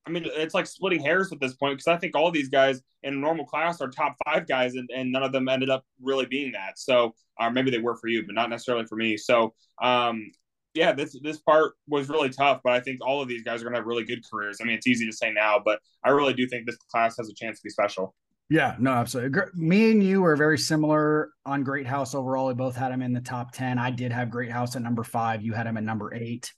[0.05, 2.81] I mean, it's like splitting hairs at this point because I think all these guys
[3.03, 5.83] in a normal class are top five guys, and, and none of them ended up
[6.01, 6.79] really being that.
[6.79, 9.15] So, or uh, maybe they were for you, but not necessarily for me.
[9.17, 10.31] So, um,
[10.73, 13.65] yeah, this this part was really tough, but I think all of these guys are
[13.65, 14.57] going to have really good careers.
[14.61, 17.29] I mean, it's easy to say now, but I really do think this class has
[17.29, 18.15] a chance to be special.
[18.49, 19.43] Yeah, no, absolutely.
[19.55, 22.47] Me and you were very similar on Greathouse overall.
[22.47, 23.79] We both had him in the top 10.
[23.79, 25.41] I did have Greathouse at number five.
[25.41, 26.51] You had him at number eight.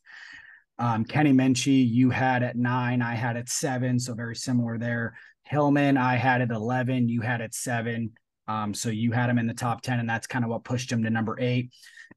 [0.79, 3.01] Um, Kenny Minchey, you had at nine.
[3.01, 3.99] I had at seven.
[3.99, 5.15] So very similar there.
[5.43, 7.09] Hillman, I had at 11.
[7.09, 8.13] You had at seven.
[8.47, 10.91] Um, so you had him in the top 10, and that's kind of what pushed
[10.91, 11.71] him to number eight.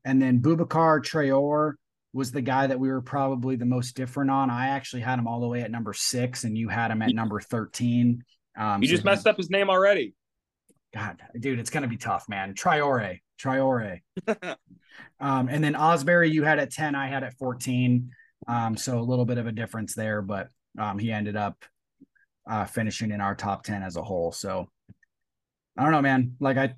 [0.05, 1.75] And then Boubacar Traore
[2.13, 4.51] was the guy that we were probably the most different on.
[4.51, 7.15] I actually had him all the way at number six, and you had him at
[7.15, 8.25] number 13.
[8.57, 10.15] Um, you so just messed up his name already.
[10.95, 12.55] God, dude, it's gonna be tough, man.
[12.55, 14.01] Traore, Traore.
[15.21, 18.11] um, and then Ausberry, you had at 10, I had at 14.
[18.49, 21.65] Um, so a little bit of a difference there, but um, he ended up
[22.49, 24.33] uh, finishing in our top 10 as a whole.
[24.33, 24.69] So
[25.77, 26.37] I don't know, man.
[26.41, 26.75] Like I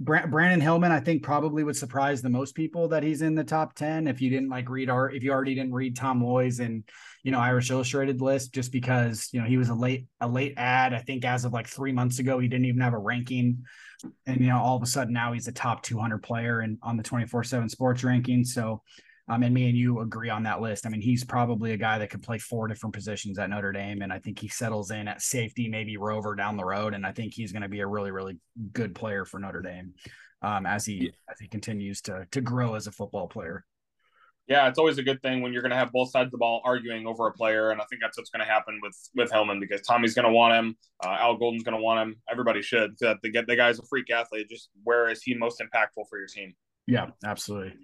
[0.00, 3.74] Brandyn Hillman, I think probably would surprise the most people that he's in the top
[3.74, 4.06] 10.
[4.06, 6.84] If you didn't like read our, if you already didn't read Tom Loy's and,
[7.24, 10.54] you know, Irish Illustrated list, just because, you know, he was a late, a late
[10.56, 10.94] ad.
[10.94, 13.64] I think as of like three months ago, he didn't even have a ranking.
[14.24, 16.96] And, you know, all of a sudden now he's a top 200 player and on
[16.96, 18.44] the 24 seven sports ranking.
[18.44, 18.82] So
[19.28, 20.86] um, and me and you agree on that list.
[20.86, 24.02] I mean, he's probably a guy that could play four different positions at Notre Dame,
[24.02, 27.12] and I think he settles in at safety, maybe rover down the road, and I
[27.12, 28.38] think he's going to be a really, really
[28.72, 29.94] good player for Notre Dame
[30.42, 33.64] um, as he as he continues to to grow as a football player.
[34.46, 36.38] Yeah, it's always a good thing when you're going to have both sides of the
[36.38, 39.30] ball arguing over a player, and I think that's what's going to happen with with
[39.30, 42.16] Hillman because Tommy's going to want him, uh, Al Golden's going to want him.
[42.30, 42.96] Everybody should.
[43.00, 44.48] That the the guy's a freak athlete.
[44.48, 46.54] Just where is he most impactful for your team?
[46.86, 47.74] Yeah, absolutely.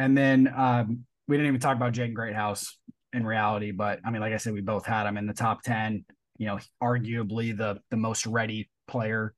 [0.00, 2.78] And then um, we didn't even talk about Jaden Greathouse
[3.12, 5.62] in reality, but I mean, like I said, we both had him in the top
[5.62, 6.06] 10,
[6.38, 9.34] you know, arguably the the most ready player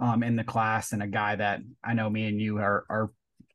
[0.00, 3.12] um, in the class and a guy that I know me and you are are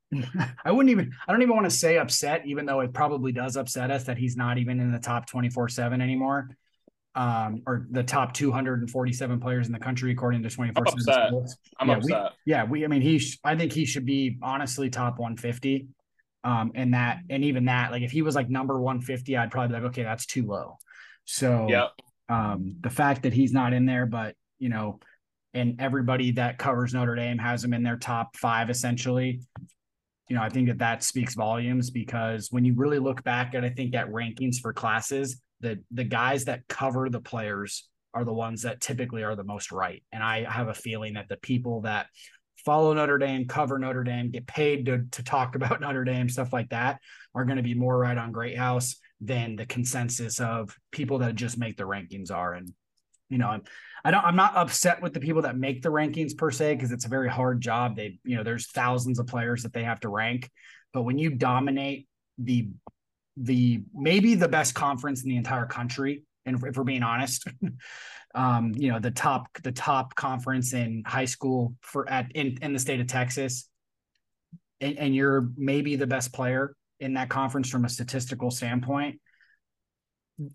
[0.64, 3.58] I wouldn't even I don't even want to say upset, even though it probably does
[3.58, 6.48] upset us that he's not even in the top 24-7 anymore.
[7.14, 11.32] Um, or the top 247 players in the country according to 24 I'm upset.
[11.80, 12.24] I'm yeah, upset.
[12.46, 15.88] We, yeah, we I mean he sh- I think he should be honestly top 150.
[16.48, 19.68] Um, and that and even that, like if he was like number 150, I'd probably
[19.68, 20.78] be like, okay, that's too low.
[21.26, 21.88] So yeah.
[22.30, 25.02] um the fact that he's not in there, but you know,
[25.54, 29.42] and everybody that covers Notre Dame has him in their top five essentially.
[30.30, 33.66] You know, I think that that speaks volumes because when you really look back at,
[33.66, 38.34] I think at rankings for classes, the the guys that cover the players are the
[38.34, 40.02] ones that typically are the most right.
[40.14, 42.08] And I have a feeling that the people that
[42.68, 46.52] follow Notre Dame, cover Notre Dame, get paid to, to talk about Notre Dame, stuff
[46.52, 47.00] like that,
[47.34, 51.58] are going to be more right on Greathouse than the consensus of people that just
[51.58, 52.54] make the rankings are.
[52.54, 52.72] And,
[53.30, 53.64] you know, I'm,
[54.04, 56.92] I don't, I'm not upset with the people that make the rankings per se, because
[56.92, 57.96] it's a very hard job.
[57.96, 60.50] They, you know, there's thousands of players that they have to rank.
[60.92, 62.68] But when you dominate the,
[63.38, 67.48] the maybe the best conference in the entire country, and if we're being honest,
[68.36, 72.74] um, you know, the top the top conference in high school for at in, in
[72.74, 73.70] the state of Texas,
[74.82, 79.20] and, and you're maybe the best player in that conference from a statistical standpoint,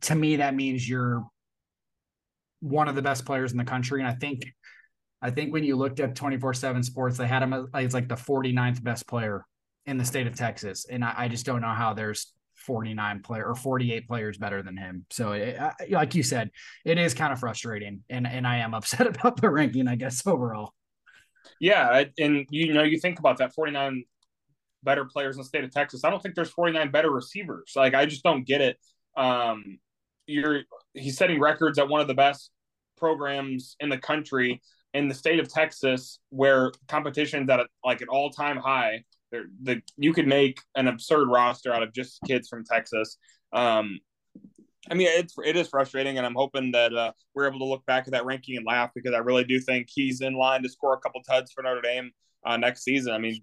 [0.00, 1.24] to me that means you're
[2.60, 4.00] one of the best players in the country.
[4.00, 4.44] And I think
[5.20, 8.82] I think when you looked at 24-7 sports, they had him as like the 49th
[8.82, 9.44] best player
[9.86, 10.86] in the state of Texas.
[10.88, 14.76] And I, I just don't know how there's 49 player or 48 players better than
[14.76, 15.06] him.
[15.10, 15.58] So it,
[15.90, 16.50] like you said,
[16.84, 20.26] it is kind of frustrating and, and I am upset about the ranking, I guess,
[20.26, 20.72] overall.
[21.60, 22.04] Yeah.
[22.18, 24.04] And you know, you think about that 49
[24.82, 26.04] better players in the state of Texas.
[26.04, 27.72] I don't think there's 49 better receivers.
[27.76, 28.78] Like, I just don't get it.
[29.16, 29.78] Um,
[30.26, 30.62] you're,
[30.94, 32.50] he's setting records at one of the best
[32.96, 34.60] programs in the country
[34.94, 39.04] in the state of Texas where competition's at a, like an all time high
[39.62, 43.16] the you could make an absurd roster out of just kids from Texas.
[43.52, 43.98] Um,
[44.90, 47.86] I mean, it's it is frustrating, and I'm hoping that uh, we're able to look
[47.86, 50.68] back at that ranking and laugh because I really do think he's in line to
[50.68, 52.10] score a couple tuds for Notre Dame
[52.44, 53.12] uh, next season.
[53.12, 53.40] I mean,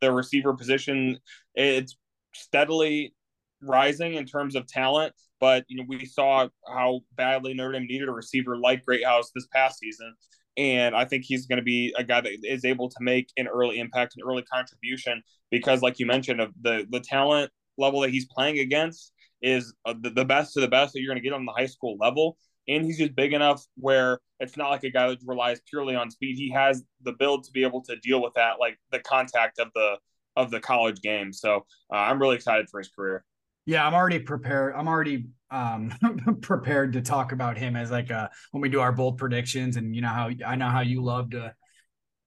[0.00, 1.18] the receiver position
[1.54, 1.96] it's
[2.34, 3.14] steadily
[3.62, 8.08] rising in terms of talent, but you know we saw how badly Notre Dame needed
[8.08, 10.14] a receiver like Greathouse this past season,
[10.60, 13.48] and I think he's going to be a guy that is able to make an
[13.48, 18.10] early impact, an early contribution because, like you mentioned, of the the talent level that
[18.10, 21.32] he's playing against is uh, the, best of the best that you're going to get
[21.32, 22.36] on the high school level.
[22.68, 26.10] And he's just big enough where it's not like a guy that relies purely on
[26.10, 26.36] speed.
[26.36, 29.68] He has the build to be able to deal with that, like the contact of
[29.74, 29.96] the
[30.36, 31.32] of the college game.
[31.32, 33.24] So uh, I'm really excited for his career.
[33.66, 34.74] Yeah, I'm already prepared.
[34.76, 35.92] I'm already um
[36.42, 39.94] prepared to talk about him as like a when we do our bold predictions and
[39.94, 41.54] you know how I know how you love to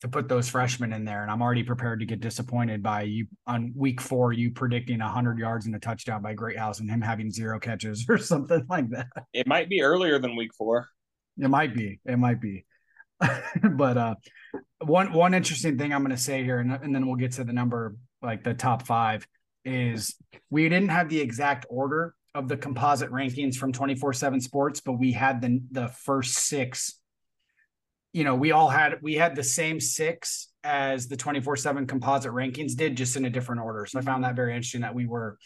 [0.02, 3.28] to put those freshmen in there and I'm already prepared to get disappointed by you
[3.48, 7.32] on week 4 you predicting 100 yards and a touchdown by Greathouse and him having
[7.32, 9.08] zero catches or something like that.
[9.32, 10.89] It might be earlier than week 4.
[11.38, 12.02] It might be.
[12.06, 12.65] It might be.
[13.72, 14.15] but uh
[14.84, 17.46] one one interesting thing I'm going to say here and, and then we'll get to
[17.46, 19.26] the number like the top 5
[19.63, 20.15] is
[20.54, 25.12] we didn't have the exact order of the composite rankings from 24/7 Sports, but we
[25.12, 27.00] had the the first 6
[28.16, 32.76] you know, we all had we had the same 6 as the 24/7 composite rankings
[32.76, 33.88] did just in a different order.
[33.88, 35.38] So I found that very interesting that we were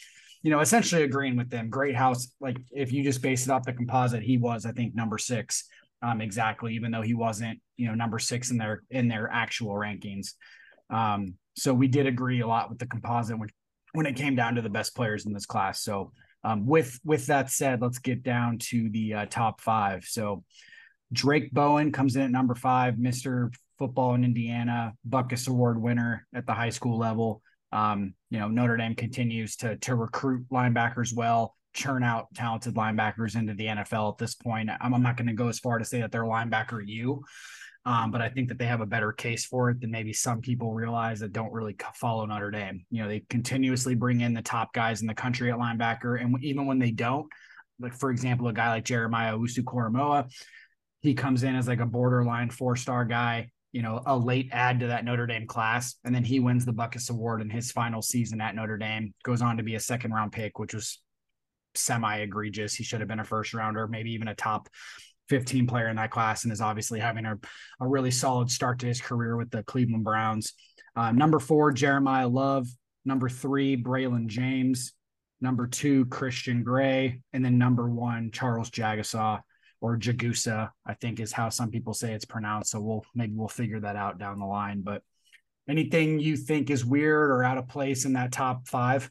[0.44, 1.70] you know, essentially agreeing with them.
[1.70, 4.96] Great house, like if you just base it off the composite, he was, I think,
[4.96, 5.68] number six,
[6.02, 9.74] um, exactly, even though he wasn't, you know, number six in their in their actual
[9.74, 10.34] rankings.
[10.90, 13.50] Um, so we did agree a lot with the composite when
[13.94, 15.82] when it came down to the best players in this class.
[15.82, 16.12] So
[16.44, 20.06] um, with with that said, let's get down to the uh, top five.
[20.06, 20.44] So
[21.12, 26.46] Drayk Bowen comes in at number five, Mister Football in Indiana, Butkus Award winner at
[26.46, 27.42] the high school level.
[27.72, 33.36] Um, you know, Notre Dame continues to to recruit linebackers well, churn out talented linebackers
[33.36, 34.70] into the NFL at this point.
[34.82, 37.24] I'm, I'm not going to go as far to say that they're linebacker you,
[37.88, 40.42] um, but I think that they have a better case for it than maybe some
[40.42, 42.86] people realize that don't really follow Notre Dame.
[42.92, 46.36] You know, they continuously bring in the top guys in the country at linebacker, and
[46.44, 47.28] even when they don't,
[47.80, 50.30] like for example, a guy like Jeremiah Owusu-Koramoah,
[51.02, 54.80] he comes in as like a borderline four star guy you know, a late add
[54.80, 55.96] to that Notre Dame class.
[56.04, 59.42] And then he wins the Butkus Award in his final season at Notre Dame, goes
[59.42, 61.00] on to be a second round pick, which was
[61.76, 62.74] semi egregious.
[62.74, 64.68] He should have been a first rounder, maybe even a top
[65.30, 67.38] 15 player in that class, and is obviously having a,
[67.80, 70.54] a really solid start to his career with the Cleveland Browns.
[70.96, 72.68] Uh, number four, Jeremiyah Love.
[73.06, 74.94] Number three, Braylon James.
[75.40, 77.22] Number two, Christian Gray.
[77.34, 79.42] And then number one, Charles Jagusah
[79.80, 82.72] or Jagusa, I think is how some people say it's pronounced.
[82.72, 84.82] So we'll maybe we'll figure that out down the line.
[84.82, 85.04] But
[85.70, 89.10] anything you think is weird or out of place in that top five?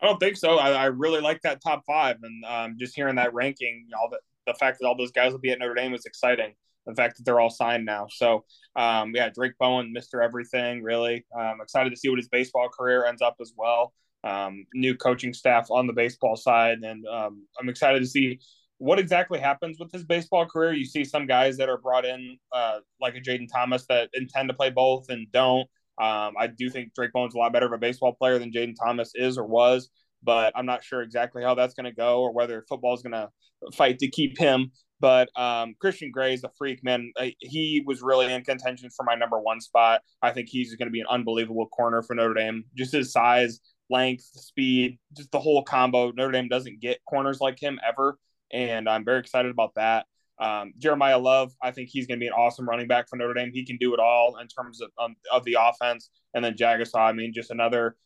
[0.00, 0.58] I don't think so.
[0.58, 4.18] I, I really like that top five, and um, just hearing that ranking, all the
[4.48, 6.52] the fact that all those guys will be at Notre Dame is exciting.
[6.86, 8.06] The fact that they're all signed now.
[8.10, 11.26] So um, yeah, Drayk Bowen, Mister Everything, really.
[11.38, 13.92] Um, excited to see what his baseball career ends up as well.
[14.24, 18.40] Um, new coaching staff on the baseball side, and um, I'm excited to see
[18.78, 20.72] what exactly happens with his baseball career.
[20.72, 24.48] You see some guys that are brought in, uh, like a Jayden Thomas, that intend
[24.48, 25.68] to play both and don't.
[26.00, 28.76] Um, I do think Drayk Bowen's a lot better of a baseball player than Jayden
[28.80, 29.90] Thomas is or was,
[30.22, 33.12] but I'm not sure exactly how that's going to go or whether football is going
[33.12, 33.28] to
[33.74, 34.72] fight to keep him.
[35.00, 37.12] But um, Christian Gray is a freak, man.
[37.38, 40.00] He was really in contention for my number one spot.
[40.22, 42.64] I think he's going to be an unbelievable corner for Notre Dame.
[42.76, 46.10] Just his size, length, speed, just the whole combo.
[46.10, 48.18] Notre Dame doesn't get corners like him ever
[48.52, 50.06] and I'm very excited about that.
[50.40, 53.34] Um, Jeremiyah Love, I think he's going to be an awesome running back for Notre
[53.34, 53.50] Dame.
[53.52, 56.10] He can do it all in terms of um, of the offense.
[56.34, 57.96] And then Jagusah, I mean, just another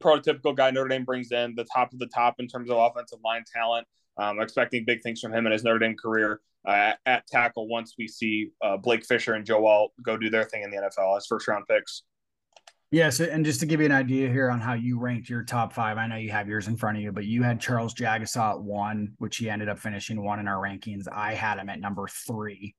[0.00, 3.18] prototypical guy Notre Dame brings in, the top of the top in terms of offensive
[3.24, 3.86] line talent.
[4.18, 7.94] Um, expecting big things from him in his Notre Dame career uh, at tackle once
[7.96, 11.16] we see uh, Blake Fisher and Joe Alt go do their thing in the NFL
[11.16, 12.02] as first round picks.
[12.92, 15.72] Yes, and just to give you an idea here on how you ranked your top
[15.72, 18.54] five, I know you have yours in front of you, but you had Charles Jagusah
[18.54, 21.04] at one, which he ended up finishing one in our rankings.
[21.10, 22.74] I had him at number three.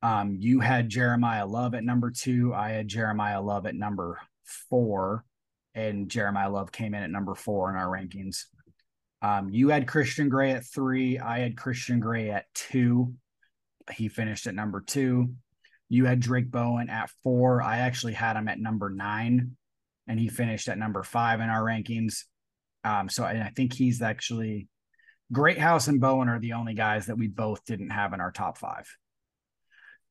[0.00, 2.54] Um, you had Jeremiyah Love at number two.
[2.54, 4.20] I had Jeremiyah Love at number
[4.70, 5.24] four,
[5.76, 8.44] and Jeremiyah Love came in at number four in our rankings.
[9.22, 11.18] Um, you had Christian Gray at three.
[11.18, 13.14] I had Christian Gray at two.
[13.92, 15.34] He finished at number two.
[15.88, 17.62] You had Drayk Bowen at four.
[17.62, 19.56] I actually had him at number nine,
[20.08, 22.24] and he finished at number five in our rankings.
[22.82, 24.68] Um, so I think he's actually
[25.32, 28.58] Greathouse and Bowen are the only guys that we both didn't have in our top
[28.58, 28.86] five.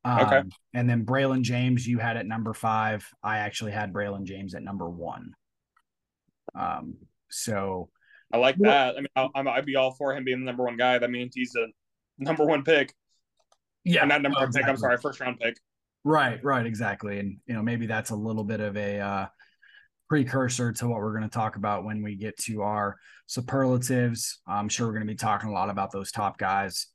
[0.04, 0.44] Um, okay.
[0.74, 3.08] And then Braylon James, you had at number five.
[3.24, 5.34] I actually had Braylon James at number one.
[6.58, 6.96] Um,
[7.30, 7.90] so
[8.34, 8.96] I like that.
[8.96, 10.98] I mean, i I'd be all for him being the number one guy.
[10.98, 11.68] That means he's a
[12.18, 12.94] number one pick.
[13.84, 14.66] Yeah, or not number one pick.
[14.66, 15.58] I'm sorry, first round pick.
[16.04, 17.20] Right, right, exactly.
[17.20, 19.26] And you know, maybe that's a little bit of a uh,
[20.08, 24.40] precursor to what we're going to talk about when we get to our superlatives.
[24.48, 26.88] I'm sure we're going to be talking a lot about those top guys.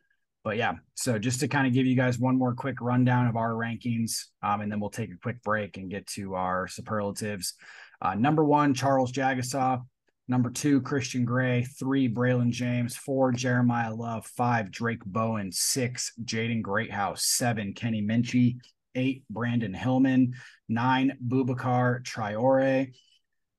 [0.43, 3.37] But yeah, so just to kind of give you guys one more quick rundown of
[3.37, 7.55] our rankings, um, and then we'll take a quick break and get to our superlatives.
[8.03, 9.83] Uh, number one, Charles Jagusah.
[10.29, 11.65] Number two, Christian Gray.
[11.65, 12.97] Three, Braylon James.
[12.97, 14.27] Four, Jeremiyah Love.
[14.27, 15.51] Five, Drayk Bowen.
[15.51, 17.25] Six, Jaden Greathouse.
[17.25, 18.59] Seven, Kenny Minchey.
[18.95, 20.35] Eight, Brandyn Hillman.
[20.69, 22.93] Nine, Boubacar Traore.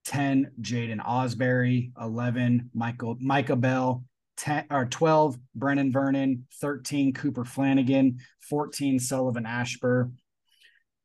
[0.06, 1.92] 10, Jaiden Ausberry.
[2.02, 4.06] 11, Michael Micah Bell.
[4.38, 6.48] 10 or 12, Brenan Vernon.
[6.62, 8.20] 13, Cooper Flanagan.
[8.50, 10.12] 14, Sullivan Absher.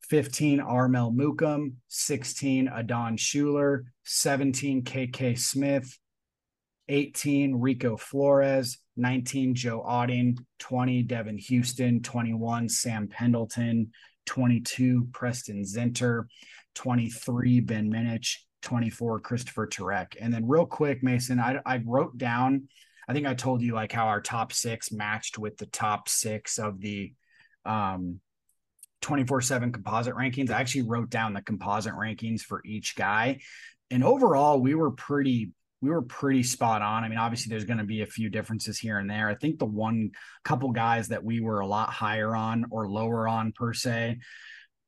[0.08, 5.98] 15, Armel Mukam, 16, Adon Shuler, 17, KK Smith,
[6.88, 13.90] 18, Rico Flores, 19, Joe Otting, 20, Devan Houstan, 21, Sam Pendleton,
[14.26, 16.26] 22, Preston Zinter,
[16.74, 20.16] 23, Ben Minich, 24, Christopher Terek.
[20.20, 22.68] And then real quick, Mason, I, I wrote down,
[23.08, 26.58] I think I told you like how our top six matched with the top six
[26.58, 27.12] of the
[27.64, 28.20] um
[29.02, 30.50] 24 7 composite rankings.
[30.50, 33.40] I actually wrote down the composite rankings for each guy.
[33.90, 37.04] And overall, we were pretty we were pretty spot on.
[37.04, 39.28] I mean, obviously, there's going to be a few differences here and there.
[39.28, 40.10] I think the one
[40.44, 44.18] couple guys that we were a lot higher on or lower on per se,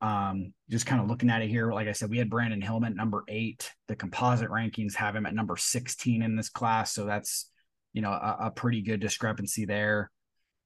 [0.01, 2.97] um, just kind of looking at it here, like I said, we had Brandyn Hillman
[2.97, 3.71] number eight.
[3.89, 6.93] The composite rankings have him at number 16 in this class.
[6.93, 7.51] So that's,
[7.93, 10.11] you know, a, a pretty good discrepancy there.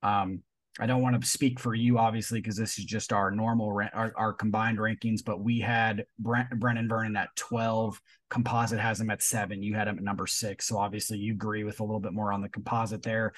[0.03, 0.43] Um,
[0.81, 4.13] I don't want to speak for you, obviously, because this is just our normal, our,
[4.17, 5.23] our combined rankings.
[5.25, 8.01] But we had Brent, Brenan Vernon at 12.
[8.31, 9.63] Composite has him at seven.
[9.63, 10.67] You had him at number six.
[10.67, 13.35] So obviously, you agree with a little bit more on the composite there.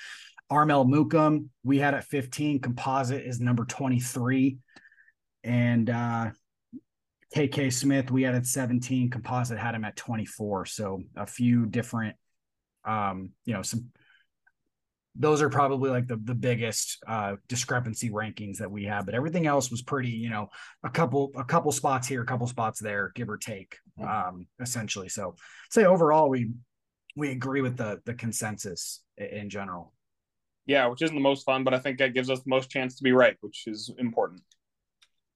[0.49, 2.61] Armel Mukam, we had at 15.
[2.61, 4.59] Composite is number 23.
[5.43, 6.31] And uh,
[7.35, 9.11] KK Smith, we had at 17.
[9.11, 10.67] Composite had him at 24.
[10.67, 12.15] So a few different,
[12.85, 13.91] um, you know, some
[15.17, 19.47] those are probably like the the biggest uh, discrepancy rankings that we have but everything
[19.47, 20.49] else was pretty you know
[20.83, 25.09] a couple a couple spots here a couple spots there give or take um essentially.
[25.09, 25.37] So
[25.71, 26.51] say overall we
[27.17, 29.93] we agree with the the consensus in general.
[30.67, 32.97] Yeah which isn't the most fun but i think that gives us the most chance
[32.97, 34.43] to be right which is important.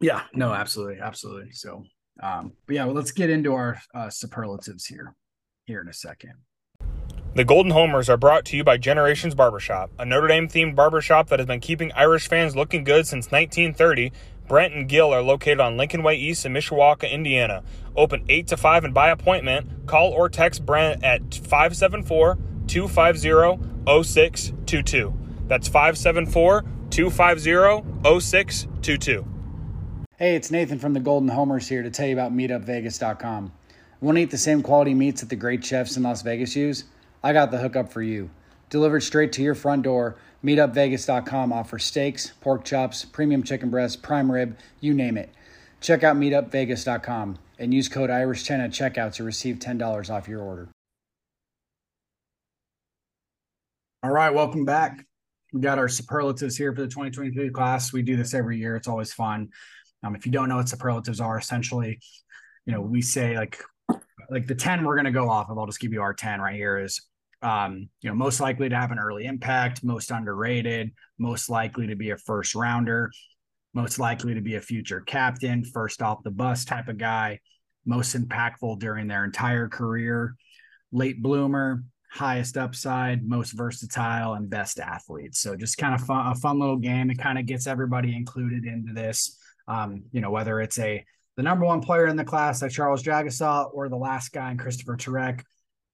[0.01, 1.53] Yeah no absolutely absolutely.
[1.53, 1.85] So
[2.21, 5.15] um but yeah well let's get into our uh, superlatives here
[5.67, 6.33] here in a second
[7.35, 11.29] the Golden Homers are brought to you by Generations Barbershop, a Notre Dame themed barbershop
[11.29, 14.13] that has been keeping Irish fans looking good since 1930.
[14.49, 17.63] Brent and Gil are located on Lincoln Way East in Mishawaka, Indiana.
[17.95, 19.87] Open 8 to 5 and by appointment.
[19.87, 25.15] Call or text Brent at 574 250 0622.
[25.47, 29.27] That's 574 250 0622.
[30.17, 33.53] Hey, it's Nathan from the Golden Homers here to tell you about MeetUpVegas.com.
[34.01, 36.85] Want to eat the same quality meats that the great chefs in Las Vegas use?
[37.29, 38.31] I got the hookup for you.
[38.71, 44.33] Delivered straight to your front door, meetupvegas.com offers steaks, pork chops, premium chicken breasts, prime
[44.33, 45.29] rib, you name it.
[45.83, 50.71] Check out meetupvegas.com and use code IRISH10 at checkout to receive $10 off your order.
[54.03, 55.05] All right, welcome back.
[55.53, 57.93] We got our superlatives here for the 2023 class.
[57.93, 58.75] We do this every year.
[58.75, 59.51] It's always fun.
[60.03, 62.01] Um, if you don't know what superlatives are, essentially,
[62.65, 63.63] you know, we say like
[64.31, 66.41] like the 10 we're going to go off of, I'll just give you our 10
[66.41, 67.01] right here is,
[67.43, 71.97] um, you know, most likely to have an early impact, most underrated, most likely to
[71.97, 73.11] be a first rounder,
[73.75, 77.39] most likely to be a future captain, first off the bus type of guy,
[77.87, 80.35] most impactful during their entire career,
[80.91, 85.35] late bloomer, highest upside, most versatile, and best athlete.
[85.35, 87.11] So just kind of fun, a fun little game.
[87.11, 89.39] It kind of gets everybody included into this.
[89.69, 91.05] Um, you know, whether it's a
[91.37, 94.59] the number one player in the class, like Charles Jagusah, or the last guy, and
[94.59, 95.43] Christopher Terek.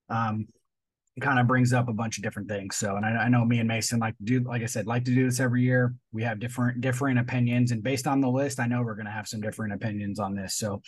[0.08, 0.46] Um,
[1.16, 2.76] it kind of brings up a bunch of different things.
[2.76, 5.04] So, and I, I, know me and Mason like to do, like I said, like
[5.04, 5.94] to do this every year.
[6.12, 9.12] We have different different opinions, and based on the list, I know we're going to
[9.12, 10.56] have some different opinions on this.
[10.56, 10.82] So,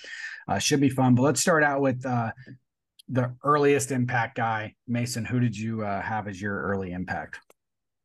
[0.49, 1.15] uh, should be fun.
[1.15, 2.33] But let's start out with uh,
[3.09, 5.25] the earliest impact guy, Mason.
[5.25, 7.39] Who did you uh, have as your early impact?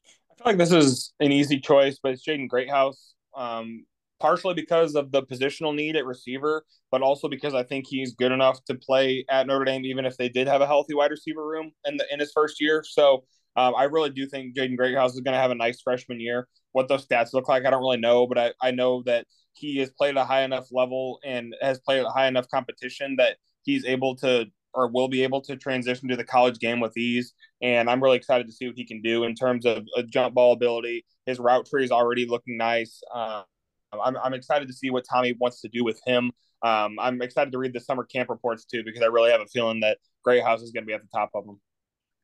[0.06, 3.14] I feel like this is an easy choice, but it's Jaden Greathouse.
[3.36, 3.86] Um,
[4.22, 8.32] partially because of the positional need at receiver, but also because I think he's good
[8.32, 11.46] enough to play at Notre Dame, even if they did have a healthy wide receiver
[11.46, 12.84] room in the in his first year.
[12.88, 13.24] So
[13.56, 16.48] um, I really do think Jaden Greathouse is going to have a nice freshman year.
[16.72, 19.78] What those stats look like, I don't really know, but I, I know that he
[19.80, 23.16] has played at a high enough level and has played at a high enough competition
[23.18, 26.96] that he's able to or will be able to transition to the college game with
[26.96, 27.34] ease.
[27.62, 30.34] And I'm really excited to see what he can do in terms of a jump
[30.34, 31.06] ball ability.
[31.26, 33.02] His route tree is already looking nice.
[33.14, 33.44] Uh,
[33.94, 36.32] I'm, I'm excited to see what Tommy wants to do with him.
[36.64, 39.48] um, I'm excited to read the summer camp reports too because I really have a
[39.48, 41.60] feeling that Greathouse is going to be at the top of them.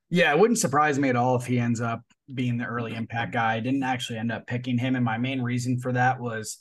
[0.09, 2.01] Yeah, it wouldn't surprise me at all if he ends up
[2.33, 3.55] being the early impact guy.
[3.55, 6.59] I didn't actually end up picking him, and my main reason for that was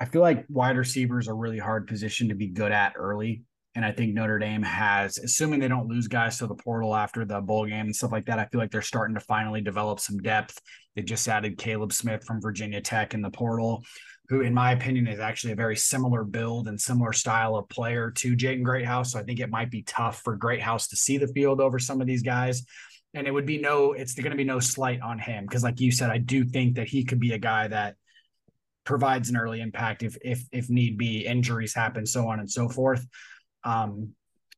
[0.00, 3.44] I feel like wide receivers are really hard position to be good at early.
[3.74, 7.24] And I think Notre Dame has, assuming they don't lose guys to the portal after
[7.24, 10.00] the bowl game and stuff like that, I feel like they're starting to finally develop
[10.00, 10.60] some depth.
[10.94, 13.82] They just added Caleb Smith from Virginia Tech in the portal,
[14.32, 18.10] who, in my opinion, is actually a very similar build and similar style of player
[18.12, 19.12] to Jaden Greathouse.
[19.12, 22.00] So I think it might be tough for Greathouse to see the field over some
[22.00, 22.64] of these guys.
[23.12, 25.80] And it would be no, it's going to be no slight on him because, like
[25.80, 27.96] you said, I do think that he could be a guy that
[28.84, 32.70] provides an early impact if if if need be, injuries happen, so on and so
[32.70, 33.06] forth.
[33.64, 34.14] Um,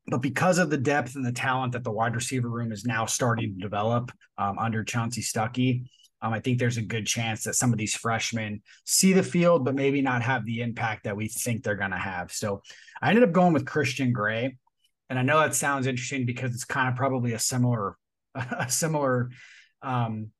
[0.07, 3.07] but because of the depth and the talent that the wide receiver room is now
[3.07, 5.87] starting to develop um, under Chansi Stuckey,
[6.25, 9.63] um, I think there's a good chance that some of these freshmen see the field,
[9.63, 12.33] but maybe not have the impact that we think they're going to have.
[12.33, 12.63] So
[13.03, 14.57] I ended up going with Christian Gray,
[15.11, 17.99] and I know that sounds interesting because it's kind of probably a similar,
[18.35, 19.33] a similar
[19.83, 20.31] um,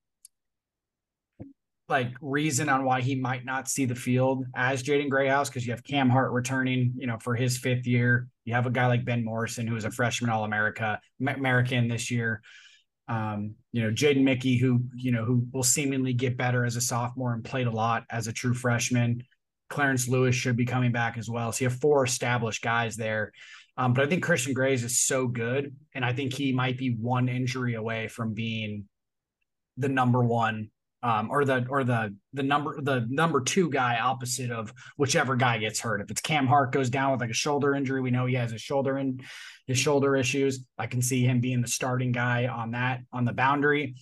[1.91, 5.73] like reason on why he might not see the field as Jaden Greathouse because you
[5.75, 8.27] have Cam Hart returning, you know, for his fifth year.
[8.47, 12.11] You have a guy like Ben Morrison who is a freshman All America American this
[12.11, 12.41] year.
[13.07, 16.81] Um, you know, Jaden Mickey who you know who will seemingly get better as a
[16.81, 19.23] sophomore and played a lot as a true freshman.
[19.69, 21.51] Clarence Lewis should be coming back as well.
[21.53, 23.33] So you have four established guys there.
[23.77, 26.91] Um, but I think Christian Grays is so good, and I think he might be
[26.95, 28.85] one injury away from being
[29.77, 30.71] the number one
[31.05, 35.59] um, or the or the the number the number two guy opposite of whichever guy
[35.59, 36.01] gets hurt.
[36.01, 38.53] If it's Cam Hart goes down with like a shoulder injury, we know he has
[38.53, 39.21] a shoulder in
[39.67, 40.65] his shoulder issues.
[40.79, 43.97] I can see him being the starting guy on that on the boundary.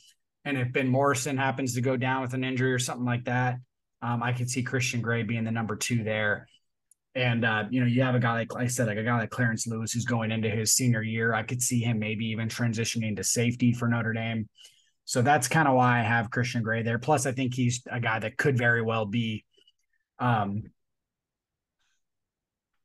[0.44, 3.56] And if Ben Morrison happens to go down with an injury or something like that,
[4.00, 6.46] um, I could see Christian Gray being the number two there.
[7.16, 9.18] And uh, you know, you have a guy like, like I said, like a guy
[9.18, 11.34] like Clarence Lewis who's going into his senior year.
[11.34, 14.48] I could see him maybe even transitioning to safety for Notre Dame.
[15.04, 16.98] So that's kind of why I have Christian Gray there.
[16.98, 19.44] Plus, I think he's a guy that could very well be,
[20.18, 20.62] um,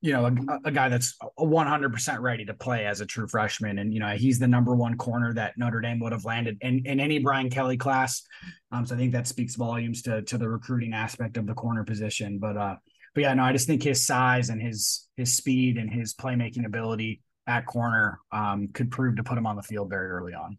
[0.02, 3.80] you know, a, a guy that's 100% ready to play as a true freshman.
[3.80, 6.84] And, you know, he's the number one corner that Notre Dame would have landed in,
[6.86, 8.24] in any Brian Kelly class.
[8.72, 11.84] Um, so I think that speaks volumes to, to the recruiting aspect of the corner
[11.84, 12.40] position.
[12.40, 12.76] But, uh,
[13.16, 16.66] but yeah, no, I just think his size and his, his speed and his playmaking
[16.66, 20.58] ability at corner um, could prove to put him on the field very early on.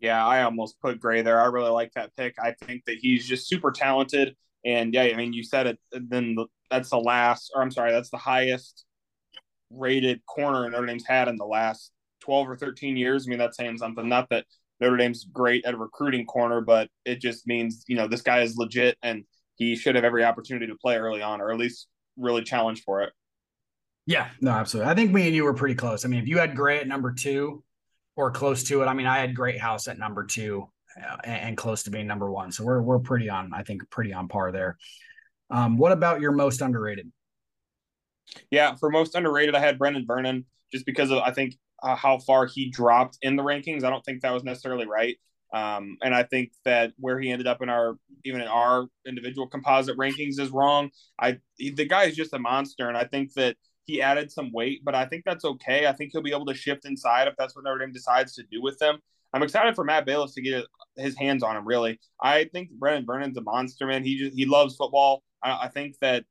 [0.00, 1.40] Yeah, I almost put Gray there.
[1.40, 2.34] I really like that pick.
[2.38, 4.36] I think that he's just super talented.
[4.64, 5.78] And yeah, I mean, you said it.
[5.92, 6.36] Then
[6.70, 8.84] that's the last, or I'm sorry, that's the highest
[9.70, 13.26] rated corner Notre Dame's had in the last 12 or 13 years.
[13.26, 14.08] I mean, that's saying something.
[14.08, 14.44] Not that
[14.80, 18.56] Notre Dame's great at recruiting corner, but it just means you know this guy is
[18.56, 19.24] legit and
[19.56, 23.02] he should have every opportunity to play early on, or at least really challenge for
[23.02, 23.12] it.
[24.06, 24.90] Yeah, no, absolutely.
[24.90, 26.04] I think me and you were pretty close.
[26.04, 27.64] I mean, if you had Gray at number two,
[28.16, 28.86] or close to it.
[28.86, 32.30] I mean, I had Greathouse at number two uh, and, and, close to being number
[32.30, 32.50] one.
[32.50, 34.78] So we're we're pretty on, I think, pretty on par there.
[35.50, 37.12] Um, what about your most underrated?
[38.50, 42.18] Yeah, for most underrated, I had Brenan Vernon just because of I think uh, how
[42.18, 43.84] far he dropped in the rankings.
[43.84, 45.16] I don't think that was necessarily right.
[45.52, 49.46] Um, and I think that where he ended up in our even in our individual
[49.46, 50.90] composite rankings is wrong.
[51.20, 53.56] I the guy is just a monster, and I think that
[53.86, 55.86] he added some weight, but I think that's okay.
[55.86, 58.42] I think he'll be able to shift inside if that's what Notre Dame decides to
[58.50, 58.98] do with them.
[59.32, 60.64] I'm excited for Matt Balis to get
[60.96, 61.66] his hands on him.
[61.66, 64.04] Really, I think Brenan Vernon's a monster, man.
[64.04, 65.22] He just he loves football.
[65.42, 66.24] I, I think that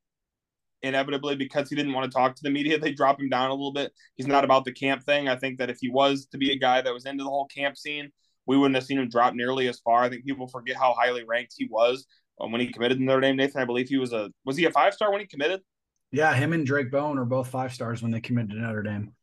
[0.82, 3.53] inevitably because he didn't want to talk to the media, they drop him down a
[3.53, 3.91] little bit.
[4.16, 5.28] He's not about the camp thing.
[5.28, 7.47] I think that if he was to be a guy that was into the whole
[7.47, 8.12] camp scene,
[8.47, 10.03] we wouldn't have seen him drop nearly as far.
[10.03, 12.06] I think people forget how highly ranked he was
[12.39, 13.38] um, when he committed to Notre Dame.
[13.38, 15.62] Nathan, I believe he was a was he a five star when he committed?
[16.12, 19.14] Yeah, him and Drayk Bowen are both five stars when they committed to Notre Dame.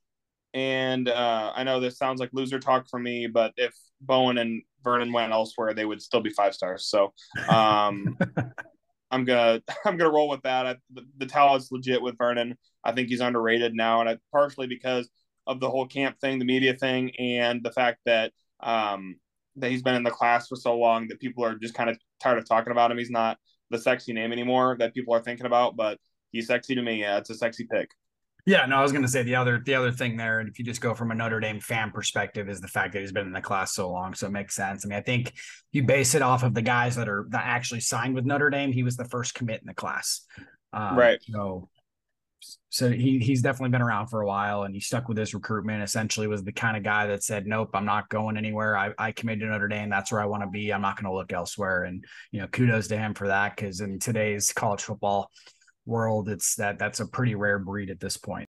[0.55, 4.63] And uh, I know this sounds like loser talk for me, but if Bowen and
[4.85, 6.87] Vernon went elsewhere, they would still be five stars.
[6.87, 7.13] So
[7.49, 8.19] um,
[9.11, 10.67] I'm gonna I'm gonna roll with that.
[10.67, 12.57] I, the, the talent's legit with Vernon.
[12.85, 15.09] I think he's underrated now, and I, partially because
[15.47, 19.17] of the whole camp thing, the media thing, and the fact that um,
[19.57, 21.99] that he's been in the class for so long that people are just kind of
[22.21, 22.99] tired of talking about him.
[22.99, 23.39] He's not
[23.71, 25.99] the sexy name anymore that people are thinking about, but
[26.33, 27.01] he's sexy to me.
[27.01, 27.91] Yeah, it's a sexy pick.
[28.45, 30.59] Yeah, no, I was going to say the other the other thing there, and if
[30.59, 33.27] you just go from a Notre Dame fan perspective, is the fact that he's been
[33.27, 34.85] in the class so long, so it makes sense.
[34.85, 35.33] I mean, I think
[35.71, 38.73] you base it off of the guys that are that actually signed with Notre Dame.
[38.73, 40.27] He was the first commit in the class,
[40.73, 41.21] um, right?
[41.23, 41.69] So,
[42.69, 45.85] so he he's definitely been around for a while, and he stuck with his recruitment.
[45.85, 48.77] Essentially, was the kind of guy that said, "Nope, I'm not going anywhere.
[48.77, 49.89] I I committed to Notre Dame.
[49.89, 50.73] That's where I want to be.
[50.73, 53.81] I'm not going to look elsewhere." And you know, kudos to him for that because
[53.81, 55.31] in today's college football
[55.87, 58.49] world, it's that that's a pretty rare breed at this point.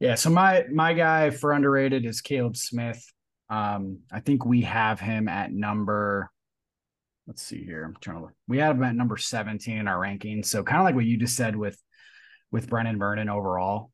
[0.00, 3.04] Yeah, so my my guy for underrated is Caleb Smith.
[3.48, 6.28] Um, I think we have him at number.
[7.26, 7.84] Let's see here.
[7.84, 8.32] I'm trying to look.
[8.48, 10.42] We have him at number 17 in our ranking.
[10.42, 11.78] So kind of like what you just said with
[12.50, 13.92] with Brenan Vernon overall.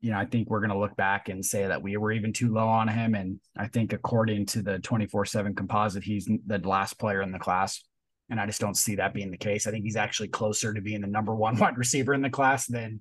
[0.00, 2.32] You know, I think we're going to look back and say that we were even
[2.32, 3.14] too low on him.
[3.14, 7.38] And I think according to the 24 7 composite, he's the last player in the
[7.38, 7.82] class.
[8.30, 9.66] And I just don't see that being the case.
[9.66, 12.66] I think he's actually closer to being the number one wide receiver in the class
[12.66, 13.00] than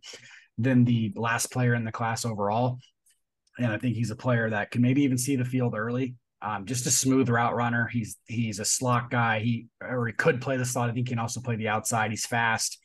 [0.57, 2.79] than the last player in the class overall.
[3.59, 6.15] And I think he's a player that can maybe even see the field early.
[6.41, 7.87] Um, just a smooth route runner.
[7.87, 9.39] He's he's a slot guy.
[9.39, 10.89] He or he could play the slot.
[10.89, 12.11] I think he can also play the outside.
[12.11, 12.79] He's fast.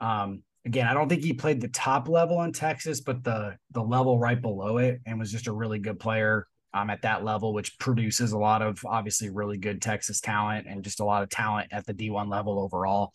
[0.00, 3.82] Um, again, I don't think he played the top level in Texas, but the the
[3.82, 7.52] level right below it, and was just a really good player um, at that level,
[7.52, 11.28] which produces a lot of obviously really good Texas talent and just a lot of
[11.28, 13.12] talent at the D1 level overall.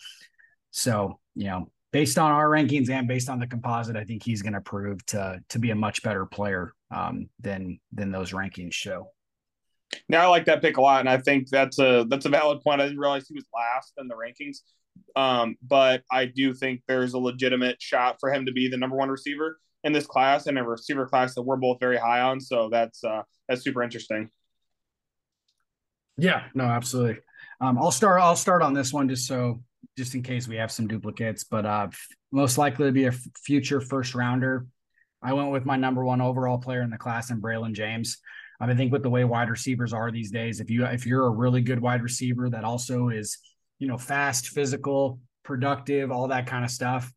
[0.71, 4.41] So, you know, based on our rankings and based on the composite, I think he's
[4.41, 8.73] going to prove to to be a much better player um, than than those rankings
[8.73, 9.11] show.
[10.09, 12.61] Now I like that pick a lot, and I think that's a that's a valid
[12.61, 12.81] point.
[12.81, 14.57] I didn't realize he was last in the rankings,
[15.15, 18.97] um, but I do think there's a legitimate shot for him to be the number
[18.97, 19.57] one receiver
[19.87, 22.39] in this class and a receiver class that we're both very high on.
[22.39, 24.29] So that's uh, that's super interesting.
[26.17, 27.21] Yeah, no, absolutely.
[27.61, 28.21] Um, I'll start.
[28.21, 29.63] I'll start on this one just so
[29.97, 31.87] just in case we have some duplicates, but uh,
[32.31, 34.67] most likely to be a f- future first rounder.
[35.23, 38.17] I went with my number one overall player in the class, and Braylon James.
[38.59, 41.31] I think with the way wide receivers are these days, if you if you're a
[41.31, 43.37] really good wide receiver that also is,
[43.79, 47.11] you know, fast, physical, productive, all that kind of stuff,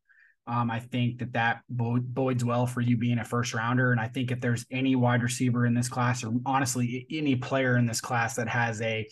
[0.51, 3.93] um, I think that that bodes well for you being a first rounder.
[3.93, 7.77] And I think if there's any wide receiver in this class, or honestly any player
[7.77, 9.09] in this class that has a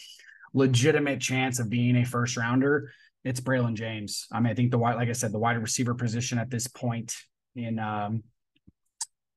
[0.53, 2.91] legitimate chance of being a first rounder,
[3.22, 4.26] it's Braylon James.
[4.32, 6.66] I mean, I think the wide, like I said, the wide receiver position at this
[6.66, 7.14] point
[7.55, 8.24] in, um,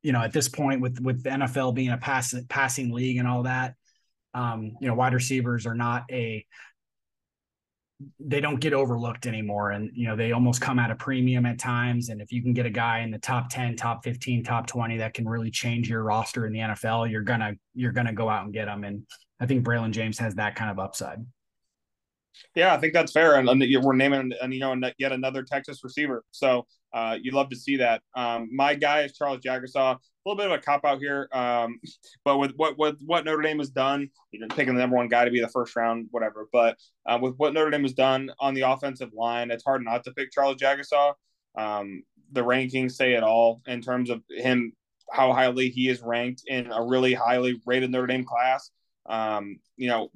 [0.02, 3.28] you know, at this point with with the NFL being a pass, passing league and
[3.28, 3.76] all that,
[4.34, 6.43] um, you know, wide receivers are not a
[8.20, 9.72] they don't get overlooked anymore.
[9.72, 12.10] And you know they almost come at a premium at times.
[12.10, 14.97] And if you can get a guy in the top 10 top 15 top 20
[14.97, 18.43] that can really change your roster in the nfl you're gonna you're gonna go out
[18.43, 19.04] and get them and
[19.39, 21.20] i think braylon james has that kind of upside.
[22.56, 23.36] Yeah i think that's fair.
[23.36, 26.24] And, and we're naming and you know yet another texas receiver.
[26.32, 30.38] So uh, you love to see that um, my guy is charles jagusah a little
[30.38, 31.28] bit of a cop out here.
[31.32, 31.80] Um,
[32.26, 35.08] but with what, what what Notre Dame has done, you know, picking the number one
[35.08, 36.48] guy to be the first round, whatever.
[36.52, 40.04] But uh, with what Notre Dame has done on the offensive line, it's hard not
[40.06, 41.14] to pick Charles Jagusah.
[41.56, 44.74] Um, the rankings say it all in terms of him,
[45.12, 48.72] how highly he is ranked in a really highly rated Notre Dame class.
[49.08, 50.12] Um, you know,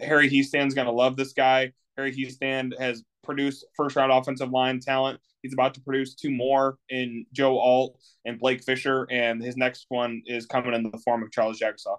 [0.00, 1.72] Harry Hiestand going to love this guy.
[1.96, 5.20] Harry Hiestand has produced first round offensive line talent.
[5.46, 9.86] He's about to produce two more in Joe Alt and Blake Fisher, and his next
[9.90, 11.98] one is coming in the form of Charles Jagusah.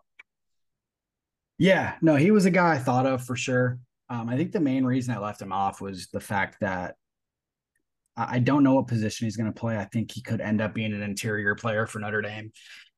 [1.58, 3.80] Yeah, no, he was a guy I thought of for sure.
[4.10, 6.95] Um, I think the main reason I left him off was the fact that
[8.18, 9.78] I don't know what position he's going to play.
[9.78, 12.52] I think he could end up being an interior player for Notre Dame,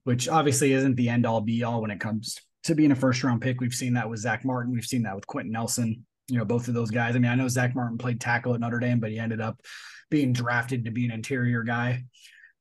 [0.03, 3.23] which obviously isn't the end all be all when it comes to being a first
[3.23, 3.61] round pick.
[3.61, 4.73] We've seen that with Zack Martin.
[4.73, 7.15] We've seen that with Quenton Nelson you know, both of those guys.
[7.15, 9.61] I mean, I know Zack Martin played tackle at Notre Dame, but he ended up
[10.09, 12.03] being drafted to be an interior guy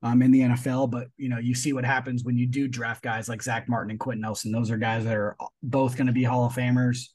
[0.02, 0.90] um, in the NFL.
[0.90, 3.90] But you know, you see what happens when you do draft guys like Zack Martin
[3.90, 4.52] and Quenton Nelson.
[4.52, 7.06] Those are guys that are both going to be Hall of Famers.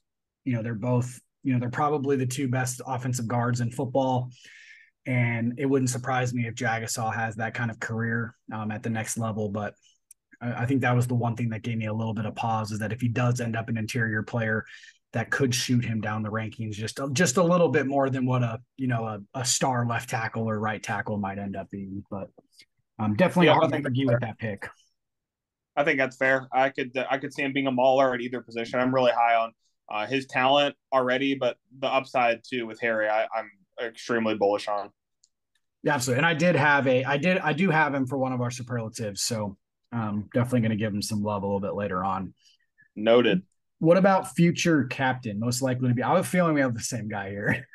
[0.44, 4.30] You know, they're both, you know, they're probably the two best offensive guards in football.
[5.06, 8.90] And it wouldn't surprise me if Jagusah has that kind of career um, at the
[8.90, 9.50] next level.
[9.50, 9.74] But
[10.40, 12.34] I, I think that was the one thing that gave me a little bit of
[12.34, 14.64] pause is that if he does end up an interior player,
[15.14, 18.26] that could shoot him down the rankings just a, just a little bit more than
[18.26, 21.70] what a you know a, a star left tackle or right tackle might end up
[21.70, 22.04] being.
[22.10, 22.28] But
[22.98, 24.68] um, definitely yeah, hard to argue with that pick.
[25.76, 26.48] I think that's fair.
[26.52, 28.80] I could I could see him being a mauler at either position.
[28.80, 29.52] I'm really high on
[29.88, 33.50] uh, his talent already, but the upside too with Harry, I, I'm
[33.80, 34.90] extremely bullish on.
[35.84, 36.18] Yeah, absolutely.
[36.18, 38.50] And I did have a I did I do have him for one of our
[38.50, 39.56] superlatives, so
[39.92, 42.34] um, definitely going to give him some love a little bit later on.
[42.96, 43.42] Noted.
[43.78, 45.38] What about future captain?
[45.40, 46.02] Most likely to be.
[46.02, 47.66] I have a feeling we have the same guy here.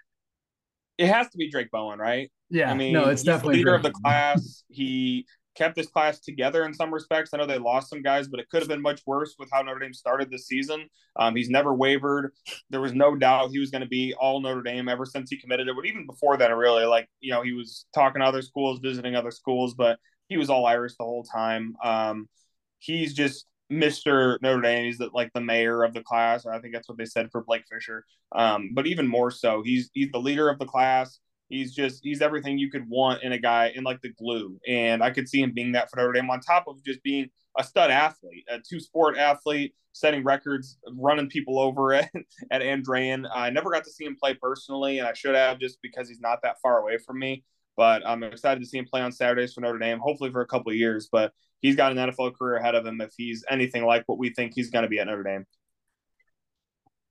[0.97, 2.29] It has to be Drayk Bowen, right?
[2.49, 2.69] Yeah.
[2.69, 3.77] I mean, no, it's definitely leader Drayk.
[3.77, 4.63] of the class.
[4.67, 5.25] he
[5.55, 7.31] kept this class together in some respects.
[7.33, 9.61] I know they lost some guys, but it could have been much worse with how
[9.61, 10.87] Notre Dame started this season.
[11.17, 12.31] Um, he's never wavered.
[12.69, 15.37] There was no doubt he was going to be all Notre Dame ever since he
[15.37, 15.75] committed it.
[15.75, 19.15] But even before that, really, like you know, he was talking to other schools, visiting
[19.15, 21.75] other schools, but he was all Irish the whole time.
[21.83, 22.29] Um,
[22.77, 24.37] he's just Mr.
[24.41, 24.85] Notre Dame.
[24.85, 26.45] He's the, like the mayor of the class.
[26.45, 28.05] I think that's what they said for Blake Fisher.
[28.31, 31.19] Um, but even more so, he's he's the leader of the class.
[31.49, 34.59] He's just he's everything you could want in a guy in like the glue.
[34.67, 37.29] And I could see him being that for Notre Dame on top of just being
[37.57, 42.11] a stud athlete, a two sport athlete, setting records, running people over at,
[42.51, 43.27] at Andrean.
[43.33, 46.21] I never got to see him play personally, and I should have just because he's
[46.21, 47.43] not that far away from me.
[47.79, 50.45] But I'm excited to see him play on Saturdays for Notre Dame, hopefully for a
[50.45, 51.07] couple of years.
[51.09, 54.31] But he's got an NFL career ahead of him if he's anything like what we
[54.31, 55.45] think he's going to be at Notre Dame.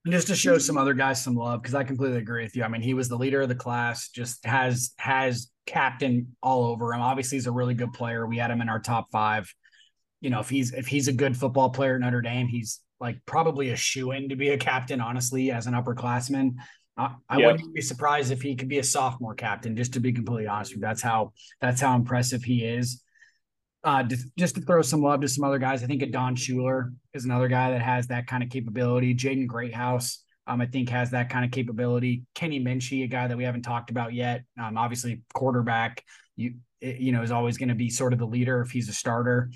[0.05, 2.65] And just to show some other guys some love, because I completely agree with you.
[2.65, 6.93] I mean, he was the leader of the class, just has has captain all over
[6.93, 7.01] him.
[7.01, 8.27] Obviously, he's a really good player.
[8.27, 9.51] We had him in our top five.
[10.21, 13.25] You know, if he's if he's a good football player at Notre Dame, he's like
[13.25, 16.57] probably a shoe in to be a captain, honestly, as an upperclassman.
[16.99, 20.13] I, I wouldn't be surprised if he could be a sophomore captain, just to be
[20.13, 20.83] completely honest with you.
[20.83, 23.03] That's how that's how impressive he is.
[23.85, 26.93] Uh, just, just to throw some love to some other guys, I think Adon Shuler
[27.15, 29.15] is another guy that has that kind of capability.
[29.15, 32.25] Jaden Greathouse, um, I think has that kind of capability.
[32.35, 34.43] Kenny Minchey, a guy that we haven't talked about yet.
[34.61, 36.03] Um, obviously quarterback,
[36.35, 38.93] you you know, is always going to be sort of the leader if he's a
[38.93, 39.51] starter.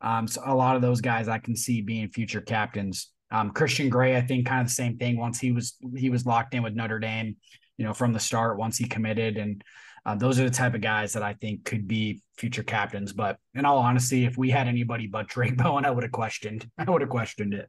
[0.00, 3.10] Um, so a lot of those guys I can see being future captains.
[3.30, 5.18] Um, Christian Gray, I think, kind of the same thing.
[5.18, 7.36] Once he was he was locked in with Notre Dame,
[7.76, 8.58] you know, from the start.
[8.58, 9.62] Once he committed, and
[10.06, 13.12] uh, those are the type of guys that I think could be future captains.
[13.12, 16.68] But in all honesty, if we had anybody but Drayk Bowen, I would have questioned.
[16.78, 17.68] I would have questioned it.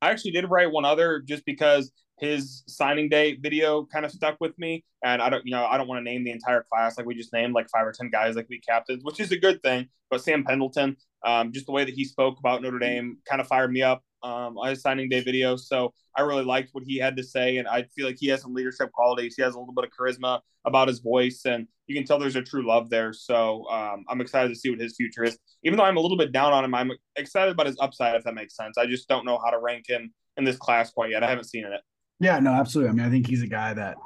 [0.00, 4.36] I actually did write one other just because his signing day video kind of stuck
[4.40, 6.96] with me, and I don't, you know, I don't want to name the entire class
[6.96, 9.38] like we just named like five or ten guys like we captains, which is a
[9.38, 9.88] good thing.
[10.10, 13.46] But Sam Pendleton, um, just the way that he spoke about Notre Dame, kind of
[13.46, 15.56] fired me up um, on his signing day video.
[15.56, 18.42] So I really liked what he had to say, and I feel like he has
[18.42, 19.34] some leadership qualities.
[19.36, 22.36] He has a little bit of charisma about his voice, and you can tell there's
[22.36, 23.12] a true love there.
[23.12, 25.38] So um, I'm excited to see what his future is.
[25.64, 28.24] Even though I'm a little bit down on him, I'm excited about his upside, if
[28.24, 28.78] that makes sense.
[28.78, 31.22] I just don't know how to rank him in this class quite yet.
[31.22, 31.80] I haven't seen it.
[32.20, 32.90] Yeah, no, absolutely.
[32.90, 33.96] I mean, I think he's a guy that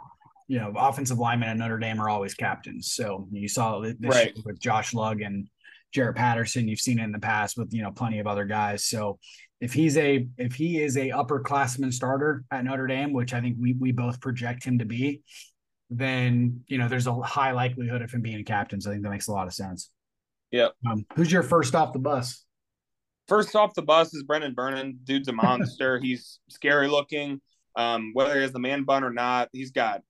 [0.48, 2.92] you know, offensive linemen at Notre Dame are always captains.
[2.92, 4.36] So you saw this right.
[4.44, 5.48] with Josh Lugg and
[5.97, 6.68] Jarrett Patterson.
[6.68, 8.84] You've seen it in the past with you know plenty of other guys.
[8.84, 9.18] So
[9.62, 13.57] if he's a if he is a upperclassman starter at Notre Dame, which I think
[13.59, 15.22] we we both project him to be,
[15.88, 18.78] then you know there's a high likelihood of him being a captain.
[18.78, 19.90] So I think that makes a lot of sense.
[20.51, 20.68] Yeah.
[20.86, 22.44] Um, who's your first off the bus?
[23.26, 24.99] First off the bus is Brenan Vernon.
[25.03, 25.99] Dude's a monster.
[26.03, 27.40] he's scary looking.
[27.74, 30.03] Um, whether he has the man bun or not, he's got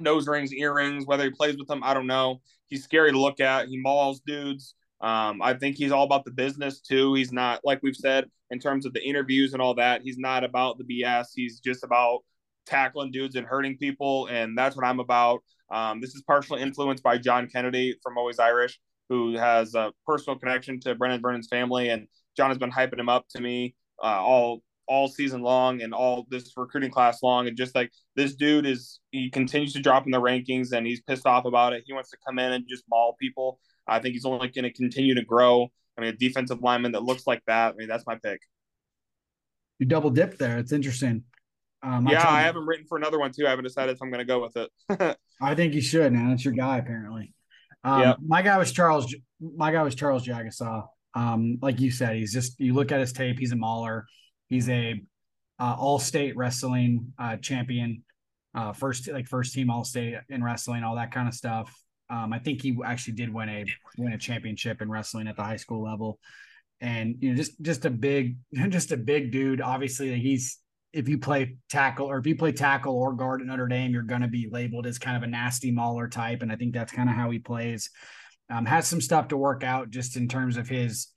[0.00, 1.06] nose rings, earrings.
[1.06, 2.40] Whether he plays with them, I don't know.
[2.66, 3.68] He's scary to look at.
[3.68, 4.74] He mauls dudes.
[5.00, 7.14] Um, I think he's all about the business too.
[7.14, 10.02] He's not like we've said in terms of the interviews and all that.
[10.02, 11.28] He's not about the BS.
[11.34, 12.20] He's just about
[12.66, 15.40] tackling dudes and hurting people, and that's what I'm about.
[15.70, 18.78] Um, this is partially influenced by John Kennedy from Always Irish,
[19.08, 23.08] who has a personal connection to Brenan Vernon's family, and John has been hyping him
[23.08, 27.46] up to me uh, all all season long and all this recruiting class long.
[27.46, 31.02] And just like this dude is, he continues to drop in the rankings, and he's
[31.02, 31.84] pissed off about it.
[31.86, 33.60] He wants to come in and just maul people.
[33.88, 35.68] I think he's only going to continue to grow.
[35.96, 37.74] I mean, a defensive lineman that looks like that.
[37.74, 38.40] I mean, that's my pick.
[39.78, 40.58] You double dipped there.
[40.58, 41.24] It's interesting.
[41.82, 43.46] Um, yeah, I, I have him written for another one too.
[43.46, 45.16] I haven't decided if I'm going to go with it.
[45.40, 46.32] I think you should, man.
[46.32, 47.32] It's your guy, apparently.
[47.84, 48.14] Um, yeah.
[48.24, 49.14] My guy was Charles.
[49.40, 50.86] My guy was Charles Jagusah.
[51.14, 53.38] Um, like you said, he's just you look at his tape.
[53.38, 54.06] He's a mauler.
[54.48, 55.00] He's a
[55.60, 58.04] uh, all-state wrestling uh, champion,
[58.54, 61.72] uh, first like first team all-state in wrestling, all that kind of stuff.
[62.10, 63.64] Um, I think he actually did win a
[63.96, 66.18] win a championship in wrestling at the high school level,
[66.80, 68.36] and you know just just a big
[68.68, 69.60] just a big dude.
[69.60, 70.58] Obviously, he's
[70.92, 74.02] if you play tackle or if you play tackle or guard at Notre Dame, you're
[74.02, 76.92] going to be labeled as kind of a nasty mauler type, and I think that's
[76.92, 77.90] kind of how he plays.
[78.50, 81.08] Um, has some stuff to work out just in terms of his,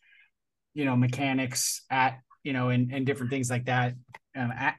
[0.74, 3.94] you know, mechanics at you know and and different things like that.
[4.36, 4.76] Um, at,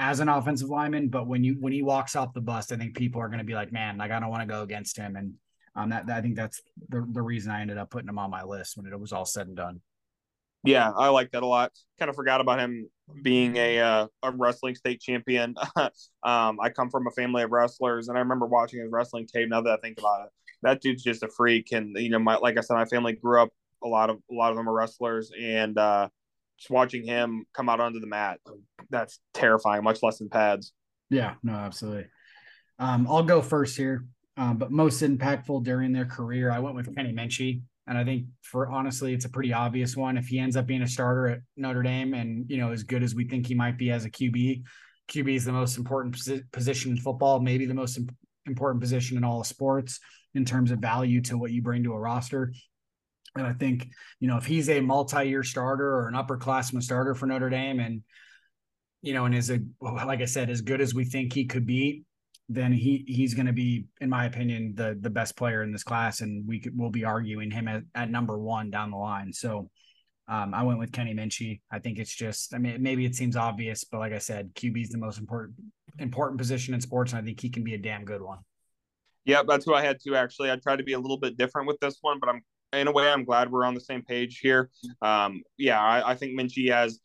[0.00, 2.96] as an offensive lineman, but when you when he walks off the bus, I think
[2.96, 5.14] people are going to be like, man, like I don't want to go against him,
[5.14, 5.34] and
[5.76, 8.30] um, that, that I think that's the the reason I ended up putting him on
[8.30, 9.82] my list when it was all said and done.
[10.64, 11.72] Yeah, I like that a lot.
[11.98, 12.88] Kind of forgot about him
[13.22, 15.54] being a uh, a wrestling state champion.
[15.76, 19.50] um, I come from a family of wrestlers, and I remember watching his wrestling tape.
[19.50, 20.30] Now that I think about it,
[20.62, 21.72] that dude's just a freak.
[21.72, 23.50] And you know, my like I said, my family grew up.
[23.84, 26.08] A lot of a lot of them are wrestlers, and uh,
[26.60, 28.38] just watching him come out onto the mat,
[28.90, 30.72] that's terrifying, much less in pads.
[31.08, 32.06] Yeah, no, absolutely.
[32.78, 34.06] Um, I'll go first here,
[34.36, 37.62] um, but most impactful during their career, I went with Kenny Minchey.
[37.86, 40.16] And I think for honestly, it's a pretty obvious one.
[40.16, 43.02] If he ends up being a starter at Notre Dame and, you know, as good
[43.02, 44.62] as we think he might be as a QB,
[45.10, 46.16] QB is the most important
[46.52, 47.98] position in football, maybe the most
[48.46, 49.98] important position in all of sports
[50.34, 52.52] in terms of value to what you bring to a roster.
[53.36, 57.26] And I think, you know, if he's a multi-year starter or an upperclassman starter for
[57.26, 58.02] Notre Dame and,
[59.02, 61.64] you know, and is a, like I said, as good as we think he could
[61.66, 62.04] be,
[62.48, 65.84] then he he's going to be, in my opinion, the the best player in this
[65.84, 69.32] class, and we could, we'll be arguing him at, at number one down the line.
[69.32, 69.70] So
[70.26, 71.60] um, I went with Kenny Minchey.
[71.70, 74.82] I think it's just, I mean, maybe it seems obvious, but like I said, QB
[74.82, 75.54] is the most important
[75.98, 78.38] important position in sports, and I think he can be a damn good one.
[79.24, 80.16] Yeah, that's who I had too.
[80.16, 82.42] Actually, I tried to be a little bit different with this one, but I'm
[82.72, 84.70] in a way I'm glad we're on the same page here.
[85.02, 87.00] Um, yeah, I, I think Minchey has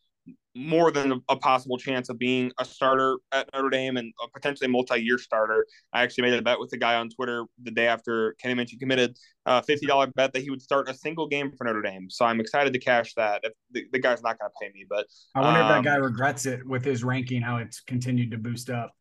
[0.56, 4.68] more than a possible chance of being a starter at Notre Dame and a potentially
[4.68, 5.66] multi-year starter.
[5.92, 8.78] I actually made a bet with the guy on Twitter the day after Kenny Minchey
[8.78, 11.82] committed, a uh, fifty dollar bet that he would start a single game for Notre
[11.82, 12.08] Dame.
[12.08, 13.42] So I'm excited to cash that.
[13.44, 15.78] If the, the guy's not going to pay me, but I wonder um, if that
[15.78, 18.92] um, guy regrets it with his ranking, how it's continued to boost up.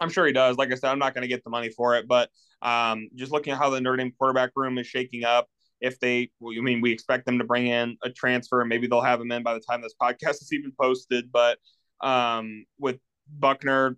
[0.00, 0.56] I'm sure he does.
[0.56, 2.30] Like I said, I'm not going to get the money for it, but
[2.62, 5.48] um, just looking at how the Notre Dame quarterback room is shaking up,
[5.80, 8.86] if they, well, I mean, we expect them to bring in a transfer, and maybe
[8.86, 11.30] they'll have him in by the time this podcast is even posted.
[11.32, 11.58] But
[12.00, 12.98] um, with
[13.28, 13.96] Buckner,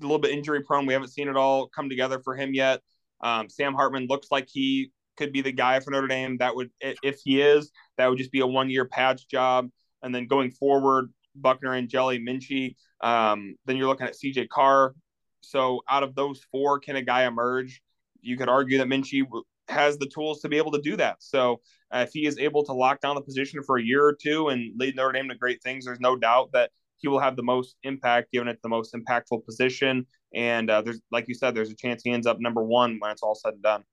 [0.00, 2.80] a little bit injury prone, we haven't seen it all come together for him yet.
[3.20, 6.36] Um, Sam Hartman looks like he could be the guy for Notre Dame.
[6.38, 9.68] That would, if he is, that would just be a one year patch job.
[10.02, 12.76] And then going forward, Buckner and Jelly Minchey.
[13.00, 14.94] Um, then you're looking at CJ Carr.
[15.40, 17.80] So out of those four, can a guy emerge?
[18.20, 19.22] You could argue that Minchey
[19.68, 21.16] has the tools to be able to do that.
[21.20, 21.60] So
[21.92, 24.48] uh, if he is able to lock down the position for a year or two
[24.48, 27.42] and lead Notre Dame to great things, there's no doubt that he will have the
[27.42, 30.06] most impact, given it the most impactful position.
[30.34, 33.10] And uh, there's, like you said, there's a chance he ends up number one when
[33.10, 33.84] it's all said and done.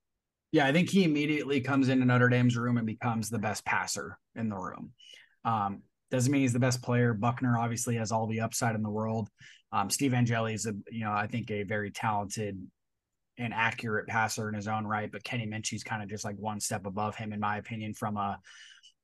[0.52, 4.18] Yeah, I think he immediately comes into Notre Dame's room and becomes the best passer
[4.36, 4.92] in the room.
[5.44, 7.12] Um, doesn't mean he's the best player.
[7.12, 9.28] Buckner obviously has all the upside in the world.
[9.72, 12.56] Um, Steve Angeli is a, you know, I think a very talented
[13.38, 16.60] an accurate passer in his own right, but Kenny Minchey's kind of just like one
[16.60, 18.38] step above him, in my opinion, from a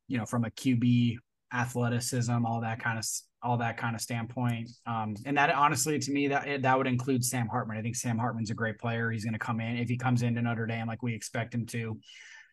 [0.09, 1.17] you know from a QB
[1.53, 3.05] athleticism, all that kind of
[3.43, 4.71] all that kind of standpoint.
[4.87, 7.77] Um, and that honestly, to me, that that would include Sam Hartman.
[7.77, 9.11] I think Sam Hartman's a great player.
[9.11, 11.67] He's going to come in if he comes into Notre Dame like we expect him
[11.67, 11.99] to.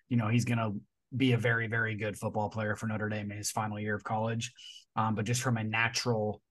[0.10, 0.72] You know, he's going to
[1.16, 4.04] be a very very good football player for Notre Dame in his final year of
[4.04, 4.52] college.
[4.96, 6.42] Um, but just from a natural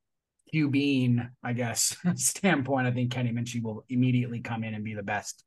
[0.55, 5.03] QBing, I guess, standpoint, I think Kenny Minchey will immediately come in and be the
[5.03, 5.45] best.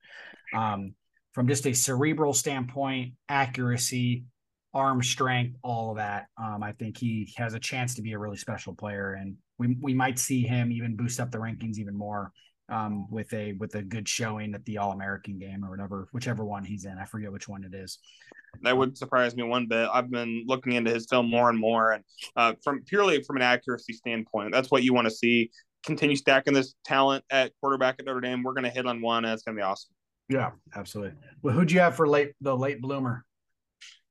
[0.56, 0.94] Um,
[1.34, 4.26] from just a cerebral standpoint, accuracy,
[4.74, 6.26] arm strength, all of that.
[6.42, 9.78] Um, I think he has a chance to be a really special player, and we
[9.82, 12.32] we might see him even boost up the rankings even more
[12.70, 16.44] um, with a with a good showing at the All American game or whatever, whichever
[16.44, 16.98] one he's in.
[16.98, 18.00] I forget which one it is.
[18.62, 19.88] That would surprise me one bit.
[19.92, 22.04] I've been looking into his film more and more, and
[22.36, 25.52] uh, from purely from an accuracy standpoint, that's what you want to see.
[25.86, 28.44] Continue stacking this talent at quarterback at Notre Dame.
[28.44, 29.92] We're going to hit on one, and it's going to be awesome.
[30.28, 31.18] Yeah, absolutely.
[31.42, 33.24] Well, who'd you have for late the late bloomer?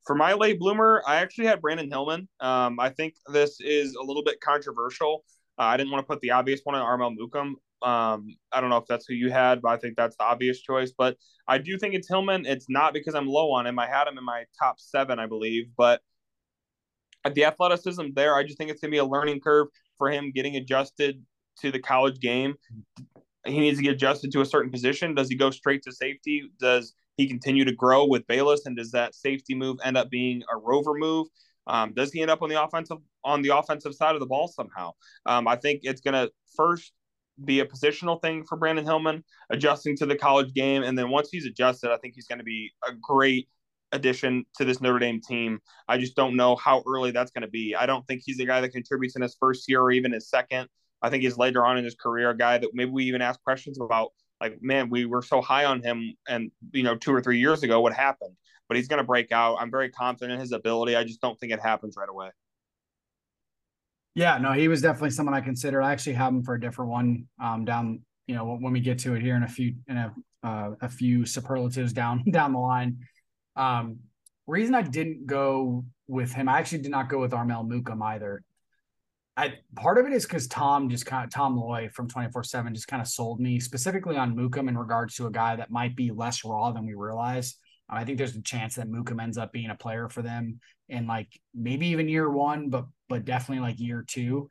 [0.06, 2.28] For my late bloomer, I actually had Brandyn Hillman.
[2.40, 5.22] Um, I think this is a little bit controversial.
[5.58, 7.54] Uh, I didn't want to put the obvious one on Armel Mukam.
[7.82, 10.60] Um, I don't know if that's who you had, but I think that's the obvious
[10.60, 10.92] choice.
[10.96, 11.16] But
[11.46, 12.46] I do think it's Hillman.
[12.46, 13.78] It's not because I'm low on him.
[13.78, 15.66] I had him in my top seven, I believe.
[15.76, 16.00] But
[17.34, 20.32] the athleticism there, I just think it's going to be a learning curve for him
[20.32, 21.22] getting adjusted
[21.60, 22.54] to the college game.
[23.46, 25.14] He needs to get adjusted to a certain position.
[25.14, 26.50] Does he go straight to safety?
[26.60, 28.60] Does he continue to grow with Balis?
[28.66, 31.28] And does that safety move end up being a rover move?
[31.66, 34.48] Um, does he end up on the offensive on the offensive side of the ball
[34.48, 34.92] somehow?
[35.26, 36.92] Um, I think it's going to first
[37.44, 40.82] be a positional thing for Brandyn Hillman, adjusting to the college game.
[40.82, 43.48] And then once he's adjusted, I think he's going to be a great
[43.92, 45.60] addition to this Notre Dame team.
[45.88, 47.74] I just don't know how early that's going to be.
[47.74, 50.28] I don't think he's the guy that contributes in his first year or even his
[50.28, 50.68] second.
[51.00, 53.42] I think he's later on in his career a guy that maybe we even ask
[53.42, 54.10] questions about.
[54.40, 57.64] Like, man, we were so high on him, and you know, two or three years
[57.64, 58.36] ago, what happened?
[58.68, 59.56] But he's going to break out.
[59.58, 60.94] I'm very confident in his ability.
[60.94, 62.30] I just don't think it happens right away.
[64.18, 65.80] Yeah, no, he was definitely someone I considered.
[65.80, 68.98] I actually have him for a different one um, down, you know, when we get
[69.00, 70.12] to it here in a few in a
[70.42, 72.98] uh, a few superlatives down down the line.
[73.54, 73.98] Um,
[74.48, 78.42] reason I didn't go with him, I actually did not go with Armel Mukam either.
[79.36, 82.88] I part of it is because Tom just kind of Tom Loy from 24-7 just
[82.88, 86.10] kind of sold me specifically on Mukam in regards to a guy that might be
[86.10, 87.54] less raw than we realize.
[87.88, 91.06] I think there's a chance that Mukam ends up being a player for them in
[91.06, 94.50] like maybe even year one, but but definitely like year two.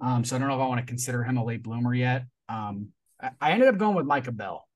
[0.00, 2.24] Um, so I don't know if I want to consider him a late bloomer yet.
[2.48, 2.88] Um,
[3.20, 4.66] I, I ended up going with Micah Bell.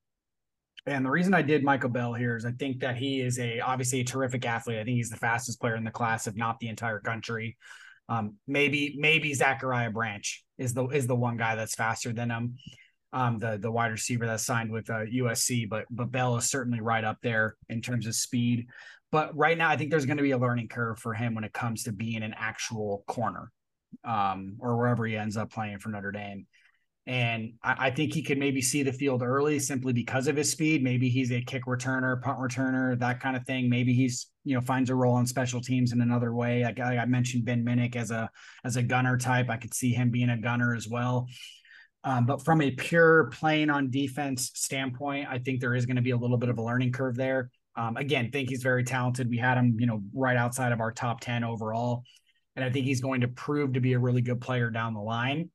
[0.87, 3.59] And the reason I did Michael Bell here is I think that he is a
[3.59, 4.79] obviously a terrific athlete.
[4.79, 7.57] I think he's the fastest player in the class, if not the entire country.
[8.09, 12.57] Um, maybe maybe Zachariah Branch is the is the one guy that's faster than him
[13.17, 16.83] um, the the wide receiver that signed with uh, USC, but but Bell is certainly
[16.83, 18.67] right up there in terms of speed.
[19.11, 21.45] but right now, I think there's going to be a learning curve for him when
[21.45, 23.51] it comes to being an actual corner,
[24.05, 26.47] um, or wherever he ends up playing for Notre Dame.
[27.07, 30.51] And I, I, think he could maybe see the field early simply because of his
[30.51, 30.83] speed.
[30.83, 33.71] Maybe he's a kick returner, punt returner, that kind of thing.
[33.71, 36.65] Maybe he's you know finds a role on special teams in another way.
[36.65, 38.29] Like I, mentioned Ben Minich as a
[38.65, 39.49] as a gunner type.
[39.49, 41.29] I could see him being a gunner as well.
[42.07, 46.03] Um, but from a pure playing on defense standpoint, I think there is going to
[46.03, 47.51] be a little bit of a learning curve there.
[47.77, 49.29] Um, again, think he's very talented.
[49.29, 52.05] We had him, you know, right outside of our top 10 overall.
[52.55, 55.01] And I think he's going to prove to be a really good player down the
[55.01, 55.51] line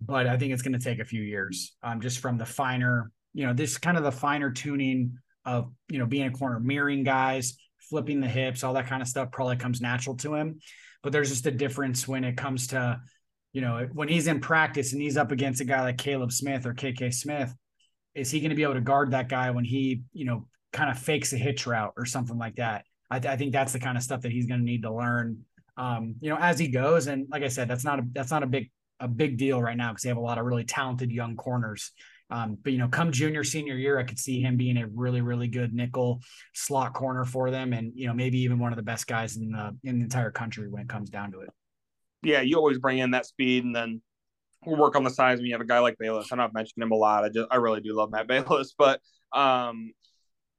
[0.00, 1.74] but I think it's going to take a few years.
[1.82, 5.98] Um, just from the finer, you know, this kind of the finer tuning of you
[5.98, 9.56] know being a corner, mirroring guys, flipping the hips, all that kind of stuff probably
[9.56, 10.58] comes natural to him.
[11.02, 13.00] But there's just a difference when it comes to,
[13.56, 16.66] you know, when he's in practice and he's up against a guy like Caleb Smith
[16.66, 17.54] or KK Smith,
[18.14, 20.90] is he going to be able to guard that guy when he, you know, kind
[20.90, 22.84] of fakes a hitch route or something like that?
[23.10, 24.92] I, th- I think that's the kind of stuff that he's going to need to
[24.92, 25.38] learn,
[25.78, 27.06] um, you know, as he goes.
[27.06, 29.74] And like I said, that's not a that's not a big a big deal right
[29.76, 31.92] now because they have a lot of really talented young corners.
[32.28, 35.22] Um, but you know, come junior senior year, I could see him being a really
[35.22, 36.20] really good nickel
[36.52, 39.52] slot corner for them, and you know maybe even one of the best guys in
[39.52, 41.48] the in the entire country when it comes down to it.
[42.22, 44.02] Yeah, you always bring in that speed, and then
[44.64, 46.28] we'll work on the size when you have a guy like Balis.
[46.32, 47.24] I know I've mentioned him a lot.
[47.24, 49.00] I just I really do love Matt Balis, but
[49.32, 49.92] um,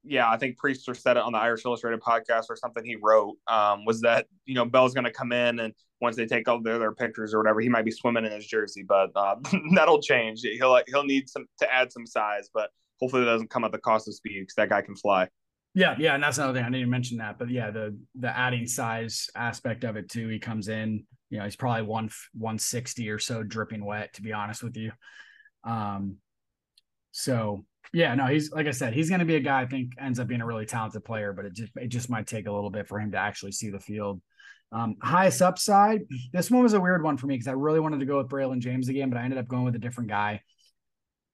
[0.03, 3.35] yeah, I think Priester said it on the Irish Illustrated podcast or something he wrote
[3.47, 6.61] um, was that you know Bell's going to come in and once they take all
[6.61, 9.35] their, their pictures or whatever, he might be swimming in his jersey, but uh,
[9.75, 10.41] that'll change.
[10.41, 13.79] He'll he'll need some to add some size, but hopefully it doesn't come at the
[13.79, 15.27] cost of speed because that guy can fly.
[15.73, 18.67] Yeah, yeah, and that's another thing I didn't mention that, but yeah, the the adding
[18.67, 20.27] size aspect of it too.
[20.27, 24.13] He comes in, you know, he's probably one one sixty or so, dripping wet.
[24.13, 24.91] To be honest with you,
[25.63, 26.17] um,
[27.11, 29.93] so yeah, no, he's like I said, he's going to be a guy I think
[29.99, 32.51] ends up being a really talented player, but it just it just might take a
[32.51, 34.21] little bit for him to actually see the field.
[34.71, 36.01] Um, highest upside,
[36.33, 38.27] this one was a weird one for me because I really wanted to go with
[38.27, 40.41] Braylon James again, but I ended up going with a different guy.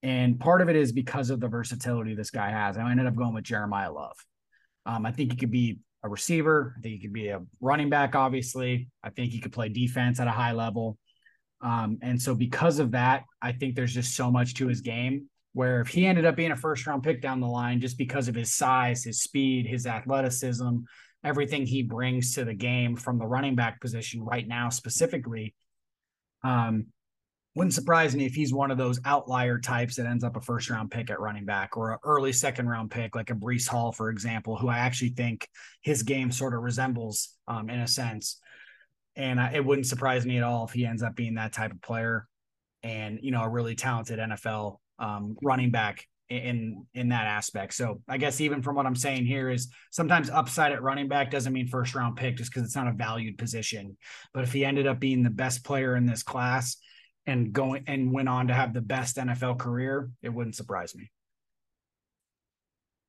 [0.04, 2.78] And part of it is because of the versatility this guy has.
[2.78, 4.18] I ended up going with Jeremiyah Love.
[4.86, 6.76] Um, I think he could be a receiver.
[6.78, 8.90] I think he could be a running back, obviously.
[9.04, 10.98] I think he could play defense at a high level.
[11.62, 15.30] Um, and so, because of that, I think there's just so much to his game
[15.54, 18.28] where if he ended up being a first round pick down the line just because
[18.28, 20.80] of his size, his speed, his athleticism,
[21.24, 25.56] everything he brings to the game from the running back position right now specifically,
[26.44, 26.88] um,
[27.56, 30.70] wouldn't surprise me if he's one of those outlier types that ends up a first
[30.70, 33.92] round pick at running back or an early second round pick, like a Breece Hall,
[33.92, 35.48] for example, who I actually think
[35.82, 38.40] his game sort of resembles um, in a sense.
[39.16, 41.72] And I, it wouldn't surprise me at all if he ends up being that type
[41.72, 42.28] of player
[42.82, 47.76] and, you know, a really talented NFL um, running back in in that aspect.
[47.76, 51.30] So I guess even from what I'm saying here is sometimes upside at running back
[51.30, 53.98] doesn't mean first round pick just because it's not a valued position.
[54.34, 56.78] But if he ended up being the best player in this class
[57.26, 61.12] and going and went on to have the best NFL career, it wouldn't surprise me.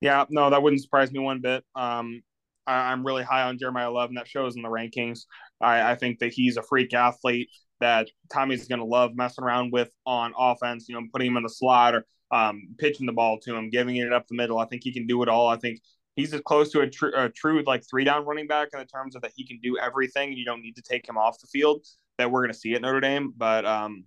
[0.01, 1.65] Yeah, no, that wouldn't surprise me one bit.
[1.75, 2.23] Um,
[2.67, 5.21] I, am really high on Jeremiyah Love, and that shows in the rankings.
[5.61, 7.51] I, I think that he's a freak athlete
[7.81, 11.43] that Tommy's going to love messing around with on offense, you know, putting him in
[11.43, 14.59] the slot or um, pitching the ball to him, giving it up the middle.
[14.59, 15.49] I think he can do it all.
[15.49, 15.81] I think
[16.17, 18.87] he's as close to a, tr- a true like three down running back in the
[18.87, 20.31] terms of that he can do everything.
[20.31, 21.85] And you don't need to take him off the field
[22.19, 23.33] that we're going to see at Notre Dame.
[23.37, 24.05] But um,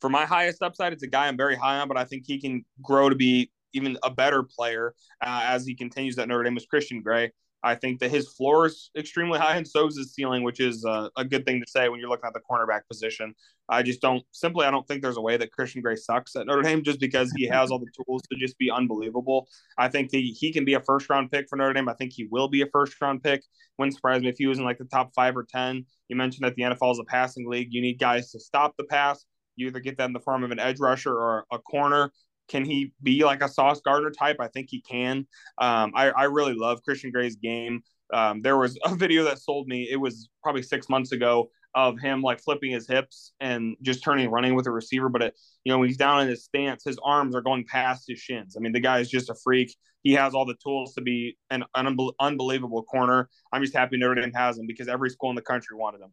[0.00, 2.40] for my highest upside, it's a guy I'm very high on, but I think he
[2.40, 6.56] can grow to be even a better player uh, as he continues at Notre Dame
[6.56, 7.32] is Christian Gray.
[7.66, 10.84] I think that his floor is extremely high, and so is his ceiling, which is
[10.84, 13.34] uh, a good thing to say when you're looking at the cornerback position.
[13.68, 16.46] I just don't simply I don't think there's a way that Christian Gray sucks at
[16.46, 19.48] Notre Dame just because he has all the tools to just be unbelievable.
[19.76, 21.88] I think he he can be a first round pick for Notre Dame.
[21.88, 23.42] I think he will be a first round pick.
[23.78, 25.84] Wouldn't surprise me if he was in like the top five or ten.
[26.08, 27.68] You mentioned that the NFL is a passing league.
[27.72, 29.24] You need guys to stop the pass.
[29.56, 32.12] You either get that in the form of an edge rusher or a corner.
[32.48, 34.36] Can he be like a Sauce Gardner type?
[34.40, 35.26] I think he can.
[35.58, 37.82] Um, I, I really love Christian Gray's game.
[38.12, 39.88] Um, there was a video that sold me.
[39.90, 44.30] It was probably six months ago of him like flipping his hips and just turning
[44.30, 45.08] running with a receiver.
[45.10, 48.04] But it, you know, when he's down in his stance, his arms are going past
[48.08, 48.56] his shins.
[48.56, 49.76] I mean, the guy is just a freak.
[50.02, 53.28] He has all the tools to be an, an unbelievable corner.
[53.52, 56.12] I'm just happy Notre Dame has him because every school in the country wanted him.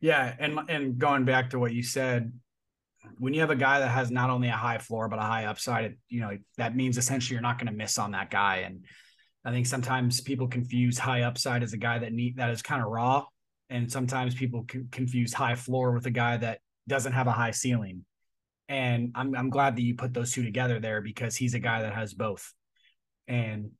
[0.00, 2.32] Yeah, and and going back to what you said,
[3.18, 5.46] when you have a guy that has not only a high floor but a high
[5.46, 8.58] upside, it, you know that means essentially you're not going to miss on that guy.
[8.58, 8.84] And
[9.44, 12.82] I think sometimes people confuse high upside as a guy that need that is kind
[12.82, 13.24] of raw,
[13.70, 18.04] and sometimes people confuse high floor with a guy that doesn't have a high ceiling.
[18.68, 21.82] And I'm I'm glad that you put those two together there because he's a guy
[21.82, 22.52] that has both.
[23.28, 23.70] And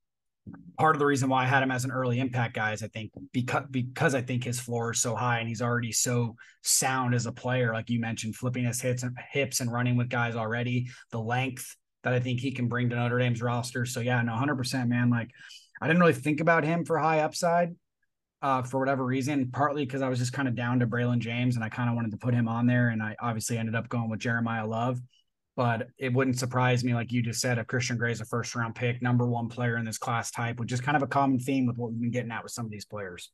[0.78, 2.88] part of the reason why I had him as an early impact guy is I
[2.88, 7.14] think because because I think his floor is so high and he's already so sound
[7.14, 10.36] as a player, like you mentioned, flipping his hits and hips and running with guys
[10.36, 13.86] already, the length that I think he can bring to Notre Dame's roster.
[13.86, 15.10] So yeah, no, hundred percent, man.
[15.10, 15.30] Like
[15.80, 17.74] I didn't really think about him for high upside.
[18.42, 21.56] Uh, for whatever reason, partly because I was just kind of down to Braylon James
[21.56, 22.88] and I kind of wanted to put him on there.
[22.88, 25.00] And I obviously ended up going with Jeremiyah Love
[25.56, 28.74] but it wouldn't surprise me, like you just said, if Christian Gray's a first round
[28.74, 31.66] pick, number one player in this class type, which is kind of a common theme
[31.66, 33.30] with what we've been getting at with some of these players.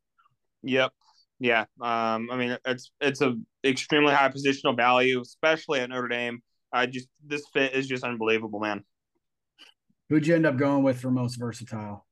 [0.62, 0.92] Yep.
[1.38, 1.62] Yeah.
[1.80, 6.42] Um, I mean, it's it's a extremely high positional value, especially at Notre Dame.
[6.72, 8.84] I just this fit is just unbelievable, man.
[10.10, 12.06] Who'd you end up going with for most versatile?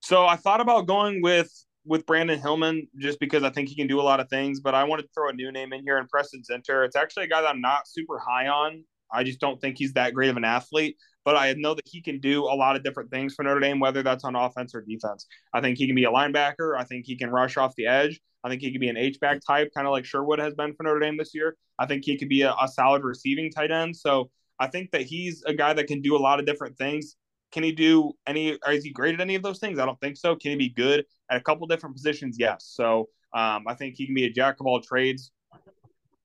[0.00, 1.50] So I thought about going with
[1.84, 4.74] with Brandyn Hillman just because I think he can do a lot of things, but
[4.74, 6.84] I wanted to throw a new name in here in Preston Zinter.
[6.84, 8.84] It's actually a guy that I'm not super high on.
[9.12, 10.96] I just don't think he's that great of an athlete.
[11.24, 13.78] But I know that he can do a lot of different things for Notre Dame,
[13.78, 15.26] whether that's on offense or defense.
[15.52, 16.76] I think he can be a linebacker.
[16.76, 18.20] I think he can rush off the edge.
[18.44, 20.74] I think he could be an H back type, kind of like Sherwood has been
[20.74, 21.56] for Notre Dame this year.
[21.78, 23.96] I think he could be a, a solid receiving tight end.
[23.96, 27.16] So I think that he's a guy that can do a lot of different things.
[27.52, 28.58] Can he do any?
[28.68, 29.78] Is he great at any of those things?
[29.78, 30.34] I don't think so.
[30.34, 32.36] Can he be good at a couple different positions?
[32.38, 32.64] Yes.
[32.74, 35.30] So um, I think he can be a jack of all trades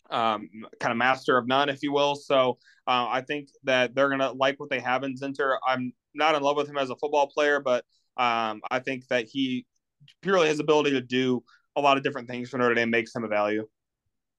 [0.09, 0.49] um,
[0.79, 2.15] kind of master of none, if you will.
[2.15, 5.57] So uh, I think that they're going to like what they have in Zinter.
[5.67, 7.85] I'm not in love with him as a football player, but
[8.17, 9.65] um, I think that he
[10.21, 11.43] purely his ability to do
[11.75, 13.67] a lot of different things for Notre Dame makes him a value.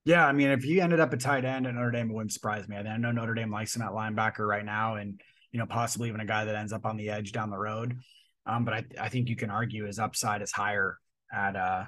[0.05, 2.33] Yeah, I mean, if he ended up a tight end at Notre Dame, it wouldn't
[2.33, 2.77] surprise me.
[2.77, 5.21] I know Notre Dame likes him at linebacker right now, and
[5.53, 7.97] you know possibly even a guy that ends up on the edge down the road.
[8.47, 10.99] Um, but I, I think you can argue his upside is higher
[11.33, 11.85] at uh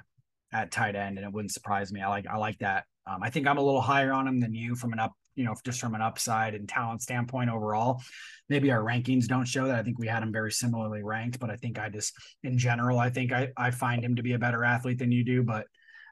[0.53, 2.01] at tight end, and it wouldn't surprise me.
[2.01, 4.53] I like I like that um, I think I'm a little higher on him than
[4.53, 8.01] you from an up, you know, just from an upside and talent standpoint overall.
[8.49, 9.79] Maybe our rankings don't show that.
[9.79, 12.99] I think we had him very similarly ranked, but I think I just, in general,
[12.99, 15.43] I think I, I find him to be a better athlete than you do.
[15.43, 15.65] But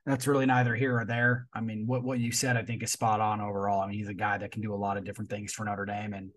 [0.05, 1.47] that's really neither here or there.
[1.53, 3.81] I mean, what what you said, I think, is spot on overall.
[3.81, 5.85] I mean, he's a guy that can do a lot of different things for Notre
[5.85, 6.31] Dame, and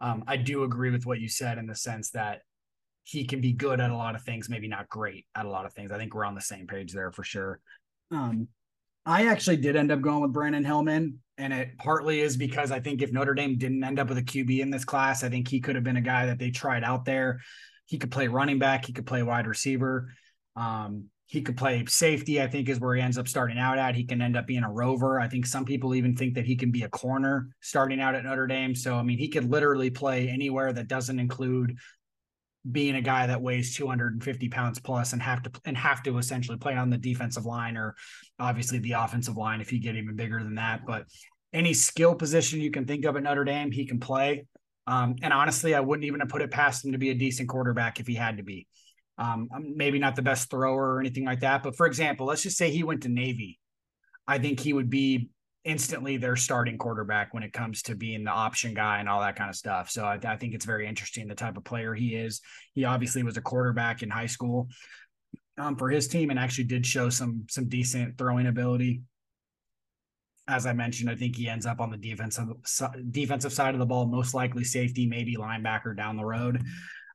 [0.00, 2.42] um, I do agree with what you said in the sense that
[3.04, 5.64] he can be good at a lot of things, maybe not great at a lot
[5.64, 5.90] of things.
[5.90, 7.58] I think we're on the same page there for sure.
[8.10, 8.48] Um,
[9.08, 12.78] I actually did end up going with Brandyn Hillman, and it partly is because I
[12.78, 15.48] think if Notre Dame didn't end up with a QB in this class, I think
[15.48, 17.40] he could have been a guy that they tried out there.
[17.86, 20.12] He could play running back, he could play wide receiver,
[20.56, 22.42] um, he could play safety.
[22.42, 23.94] I think is where he ends up starting out at.
[23.94, 25.18] He can end up being a rover.
[25.18, 28.24] I think some people even think that he can be a corner starting out at
[28.24, 28.74] Notre Dame.
[28.74, 31.78] So I mean, he could literally play anywhere that doesn't include
[32.70, 36.58] being a guy that weighs 250 pounds plus and have to and have to essentially
[36.58, 37.94] play on the defensive line or
[38.38, 40.86] obviously the offensive line if you get even bigger than that.
[40.86, 41.04] But
[41.52, 44.46] any skill position you can think of at Notre Dame, he can play.
[44.86, 47.48] Um, and honestly, I wouldn't even have put it past him to be a decent
[47.48, 48.66] quarterback if he had to be.
[49.18, 52.56] Um, maybe not the best thrower or anything like that, but for example, let's just
[52.56, 53.58] say he went to Navy.
[54.26, 55.30] I think he would be
[55.68, 59.36] instantly their starting quarterback when it comes to being the option guy and all that
[59.36, 59.90] kind of stuff.
[59.90, 62.40] So I, I, think it's very interesting the type of player he is.
[62.74, 64.68] He obviously was a quarterback in high school
[65.58, 69.02] um, for his team and actually did show some some decent throwing ability.
[70.48, 72.48] As I mentioned, I think he ends up on the defensive
[73.10, 76.64] defensive side of the ball, most likely safety, maybe linebacker down the road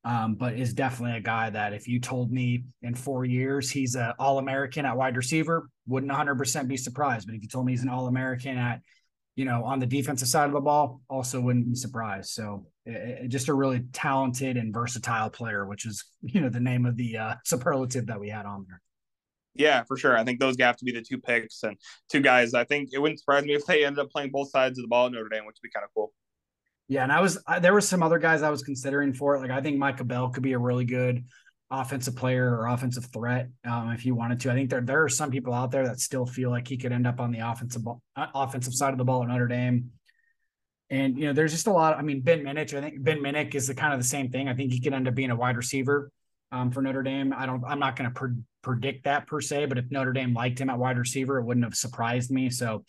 [0.06, 3.96] um, but is definitely a guy that if you told me in four years he's
[3.96, 7.28] an All American at wide receiver, wouldn't 100% be surprised.
[7.28, 8.82] But if you told me he's an All American at,
[9.36, 12.32] you know, on the defensive side of the ball, also wouldn't be surprised.
[12.32, 16.60] So it, it, just a really talented and versatile player, which is, you know, the
[16.60, 18.82] name of the uh, superlative that we had on there.
[19.56, 20.18] Yeah, for sure.
[20.18, 21.78] I think those guys have to be the two picks and
[22.10, 22.54] two guys.
[22.54, 24.88] I think it wouldn't surprise me if they ended up playing both sides of the
[24.88, 26.12] ball at Notre Dame, which would be kind of cool.
[26.94, 29.40] Yeah, and I was I, there were some other guys I was considering for it.
[29.40, 31.26] Like I think Micah Bell could be a really good
[31.72, 34.52] offensive player or offensive threat um, if you wanted to.
[34.52, 36.92] I think there there are some people out there that still feel like he could
[36.92, 39.90] end up on the offensive uh, offensive side of the ball at Notre Dame.
[40.92, 41.98] And you know, there's just a lot.
[41.98, 42.78] I mean, Ben Minich.
[42.78, 44.48] I think Ben Minich is the kind of the same thing.
[44.48, 46.12] I think he could end up being a wide receiver
[46.52, 47.34] um, for Notre Dame.
[47.36, 47.64] I don't.
[47.66, 50.70] I'm not going to pre- predict that per se, but if Notre Dame liked him
[50.70, 52.52] at wide receiver, it wouldn't have surprised me.
[52.52, 52.86] So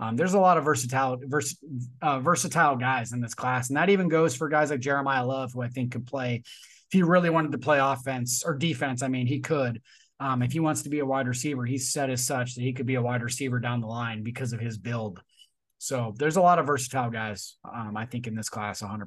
[0.00, 1.58] um, there's a lot of versatile, vers-
[2.00, 5.52] uh, versatile guys in this class, and that even goes for guys like Jeremiyah Love,
[5.52, 6.42] who I think could play.
[6.44, 9.82] If he really wanted to play offense or defense, I mean, he could.
[10.20, 12.72] Um, if he wants to be a wide receiver, he's set as such that he
[12.72, 15.20] could be a wide receiver down the line because of his build.
[15.78, 19.06] So there's a lot of versatile guys, um, I think, in this class, 100%.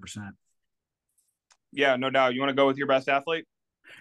[1.73, 2.33] Yeah, no doubt.
[2.33, 3.45] You want to go with your best athlete?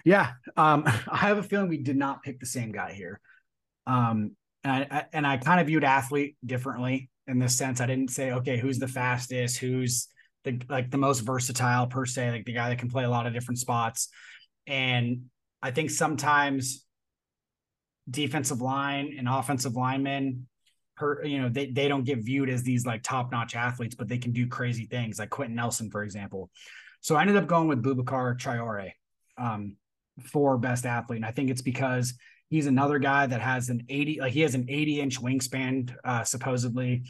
[0.05, 0.33] Yeah.
[0.57, 3.21] Um, I have a feeling we did not pick the same guy here.
[3.87, 7.81] Um, and I, and I kind of viewed athlete differently in this sense.
[7.81, 10.09] I didn't say, okay, who's the fastest, who's
[10.45, 13.27] the like the most versatile per se, like the guy that can play a lot
[13.27, 14.09] of different spots.
[14.67, 15.27] And
[15.63, 16.85] I think sometimes
[18.09, 20.47] defensive line and offensive linemen
[21.01, 24.09] her, you know, they, they don't get viewed as these like top notch athletes, but
[24.09, 26.51] they can do crazy things like Quenton Nelson, for example.
[27.01, 28.93] So I ended up going with Boubacar Traore
[29.39, 29.77] um,
[30.23, 31.17] for best athlete.
[31.17, 32.15] And I think it's because
[32.51, 36.25] he's another guy that has an 80, like he has an 80 inch wingspan, uh,
[36.25, 37.05] supposedly.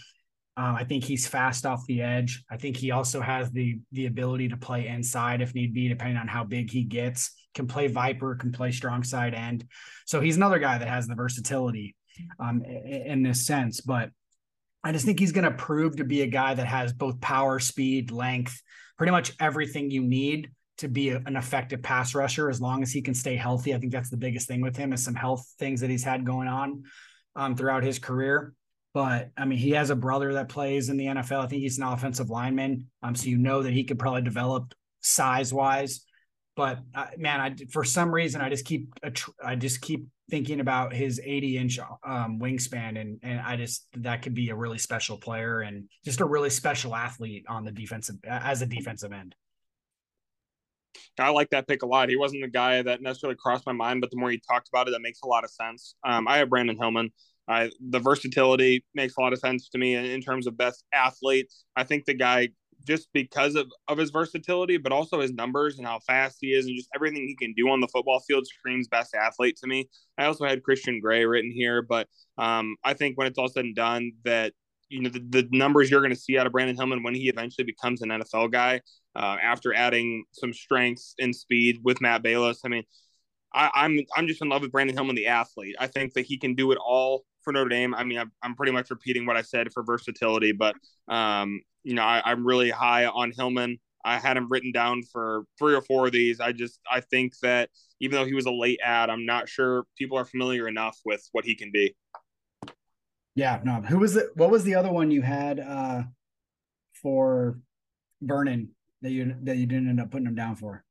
[0.56, 2.44] Um, I think he's fast off the edge.
[2.50, 6.18] I think he also has the the ability to play inside if need be, depending
[6.18, 7.32] on how big he gets.
[7.54, 9.64] Can play viper, can play strong side end.
[10.06, 11.96] So he's another guy that has the versatility
[12.38, 13.80] um, in this sense.
[13.80, 14.10] But
[14.84, 17.58] I just think he's going to prove to be a guy that has both power,
[17.58, 18.60] speed, length,
[18.98, 20.50] pretty much everything you need
[20.80, 23.74] to be a, an effective pass rusher as long as he can stay healthy.
[23.74, 26.26] I think that's the biggest thing with him is some health things that he's had
[26.26, 26.84] going on
[27.36, 28.54] um, throughout his career.
[28.92, 31.44] But I mean, he has a brother that plays in the NFL.
[31.44, 32.88] I think he's an offensive lineman.
[33.02, 36.04] Um, so you know that he could probably develop size wise.
[36.56, 38.92] But uh, man, I for some reason I just keep
[39.42, 44.22] I just keep thinking about his 80 inch um, wingspan and and I just that
[44.22, 48.16] could be a really special player and just a really special athlete on the defensive
[48.24, 49.34] as a defensive end.
[51.18, 52.08] I like that pick a lot.
[52.08, 54.88] He wasn't the guy that necessarily crossed my mind, but the more you talked about
[54.88, 55.94] it, that makes a lot of sense.
[56.04, 57.10] Um, I have Brandyn Hillman.
[57.48, 60.84] I, the versatility makes a lot of sense to me in, in terms of best
[60.94, 61.52] athlete.
[61.76, 62.50] I think the guy
[62.86, 66.66] just because of, of his versatility, but also his numbers and how fast he is
[66.66, 69.88] and just everything he can do on the football field screams best athlete to me.
[70.18, 73.64] I also had Christian Gray written here, but um, I think when it's all said
[73.64, 74.52] and done, that
[74.88, 77.28] you know the, the numbers you're going to see out of Brandyn Hillman when he
[77.28, 78.80] eventually becomes an NFL guy
[79.16, 82.60] uh, after adding some strengths and speed with Matt Balis.
[82.64, 82.84] I mean,
[83.52, 85.76] I, am I'm, I'm just in love with Brandyn Hillman, the athlete.
[85.78, 87.94] I think that he can do it all for Notre Dame.
[87.94, 90.74] I mean, I'm, I'm pretty much repeating what I said for versatility, but
[91.08, 93.78] um, you know, I, I'm really high on Hillman.
[94.04, 96.40] I had him written down for three or four of these.
[96.40, 99.84] I just I think that even though he was a late ad, I'm not sure
[99.98, 101.94] people are familiar enough with what he can be.
[103.34, 103.74] Yeah, no.
[103.74, 104.28] Who was it?
[104.34, 106.02] What was the other one you had uh
[107.02, 107.58] for
[108.22, 108.70] Vernon
[109.02, 110.84] that you that you didn't end up putting him down for?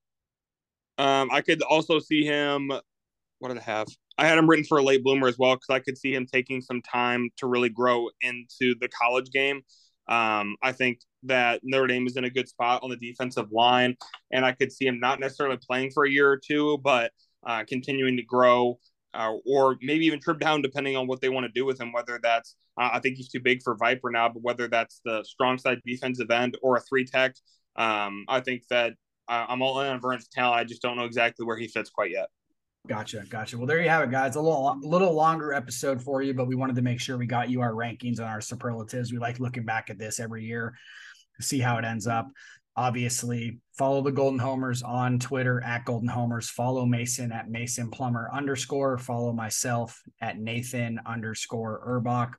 [0.97, 2.71] Um, I could also see him.
[3.39, 3.87] What did I have?
[4.17, 6.25] I had him written for a late bloomer as well because I could see him
[6.25, 9.61] taking some time to really grow into the college game.
[10.09, 13.95] Um, I think that Notre Dame is in a good spot on the defensive line,
[14.31, 17.11] and I could see him not necessarily playing for a year or two, but
[17.45, 18.79] uh, continuing to grow.
[19.11, 21.91] Uh, or maybe even trip down depending on what they want to do with him.
[21.91, 25.23] Whether that's, uh, I think he's too big for Viper now, but whether that's the
[25.23, 27.33] strong side defensive end or a three tech,
[27.79, 28.93] um, I think that
[29.27, 30.59] I'm all in on Vernon's talent.
[30.59, 32.29] I just don't know exactly where he fits quite yet.
[32.87, 33.57] Gotcha, gotcha.
[33.57, 34.35] Well, there you have it, guys.
[34.35, 37.49] A little, little longer episode for you, but we wanted to make sure we got
[37.49, 39.11] you our rankings and our superlatives.
[39.11, 40.75] We like looking back at this every year
[41.41, 42.27] see how it ends up.
[42.75, 46.49] Obviously, follow the Golden Homers on Twitter at Golden Homers.
[46.49, 48.97] Follow Mason at Mason Plummer underscore.
[48.97, 52.33] Follow myself at Nathan underscore Urbach.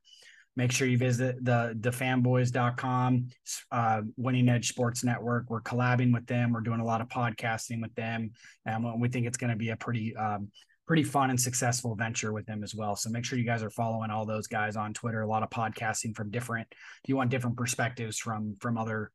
[0.57, 3.29] Make sure you visit the thefanboys.com,
[3.71, 5.49] uh, Winning Edge Sports Network.
[5.49, 6.53] We're collabing with them.
[6.53, 8.33] We're doing a lot of podcasting with them,
[8.67, 10.51] and we think it's going to be a pretty um,
[10.91, 12.97] pretty fun and successful venture with them as well.
[12.97, 15.21] So make sure you guys are following all those guys on Twitter.
[15.21, 16.67] A lot of podcasting from different.
[16.73, 19.13] If you want different perspectives from from other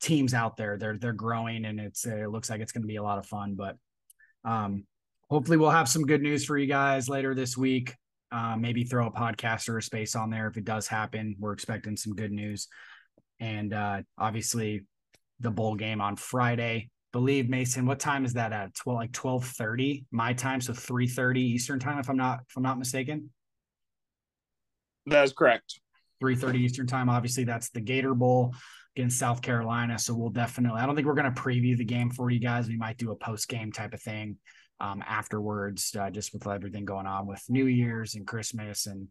[0.00, 2.96] teams out there, they're they're growing, and it's it looks like it's going to be
[2.96, 3.54] a lot of fun.
[3.54, 3.76] But
[4.44, 4.84] um,
[5.30, 7.94] hopefully, we'll have some good news for you guys later this week.
[8.32, 11.36] Uh, maybe throw a podcast or a space on there if it does happen.
[11.38, 12.66] We're expecting some good news.
[13.40, 14.86] And uh, obviously,
[15.40, 16.88] the bowl game on Friday.
[17.12, 18.74] Believe Mason, what time is that at?
[18.74, 22.56] Twelve, like twelve thirty my time, so three thirty Eastern time, if I'm not if
[22.56, 23.28] I'm not mistaken.
[25.06, 25.78] That is correct.
[26.20, 27.10] Three thirty Eastern time.
[27.10, 28.54] Obviously, that's the Gator Bowl
[28.96, 29.98] against South Carolina.
[29.98, 30.80] So we'll definitely.
[30.80, 32.66] I don't think we're going to preview the game for you guys.
[32.68, 34.38] We might do a post game type of thing
[34.82, 39.08] um, afterwards, uh, just with everything going on with New Year's and Christmas and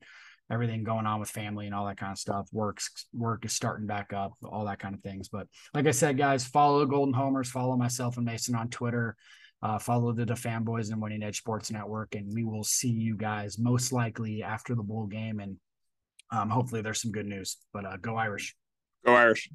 [0.52, 2.48] everything going on with family and all that kind of stuff.
[2.52, 5.30] Works work is starting back up, all that kind of things.
[5.30, 9.16] But like I said, guys, follow Golden Homers, follow myself and Mason on Twitter.
[9.64, 13.16] Uh, follow the, the fanboys and Winning Edge Sports Network, and we will see you
[13.16, 15.40] guys most likely after the bowl game.
[15.40, 15.58] And
[16.32, 17.58] um, hopefully, there's some good news.
[17.72, 18.56] But uh, go Irish!
[19.06, 19.50] Go Irish!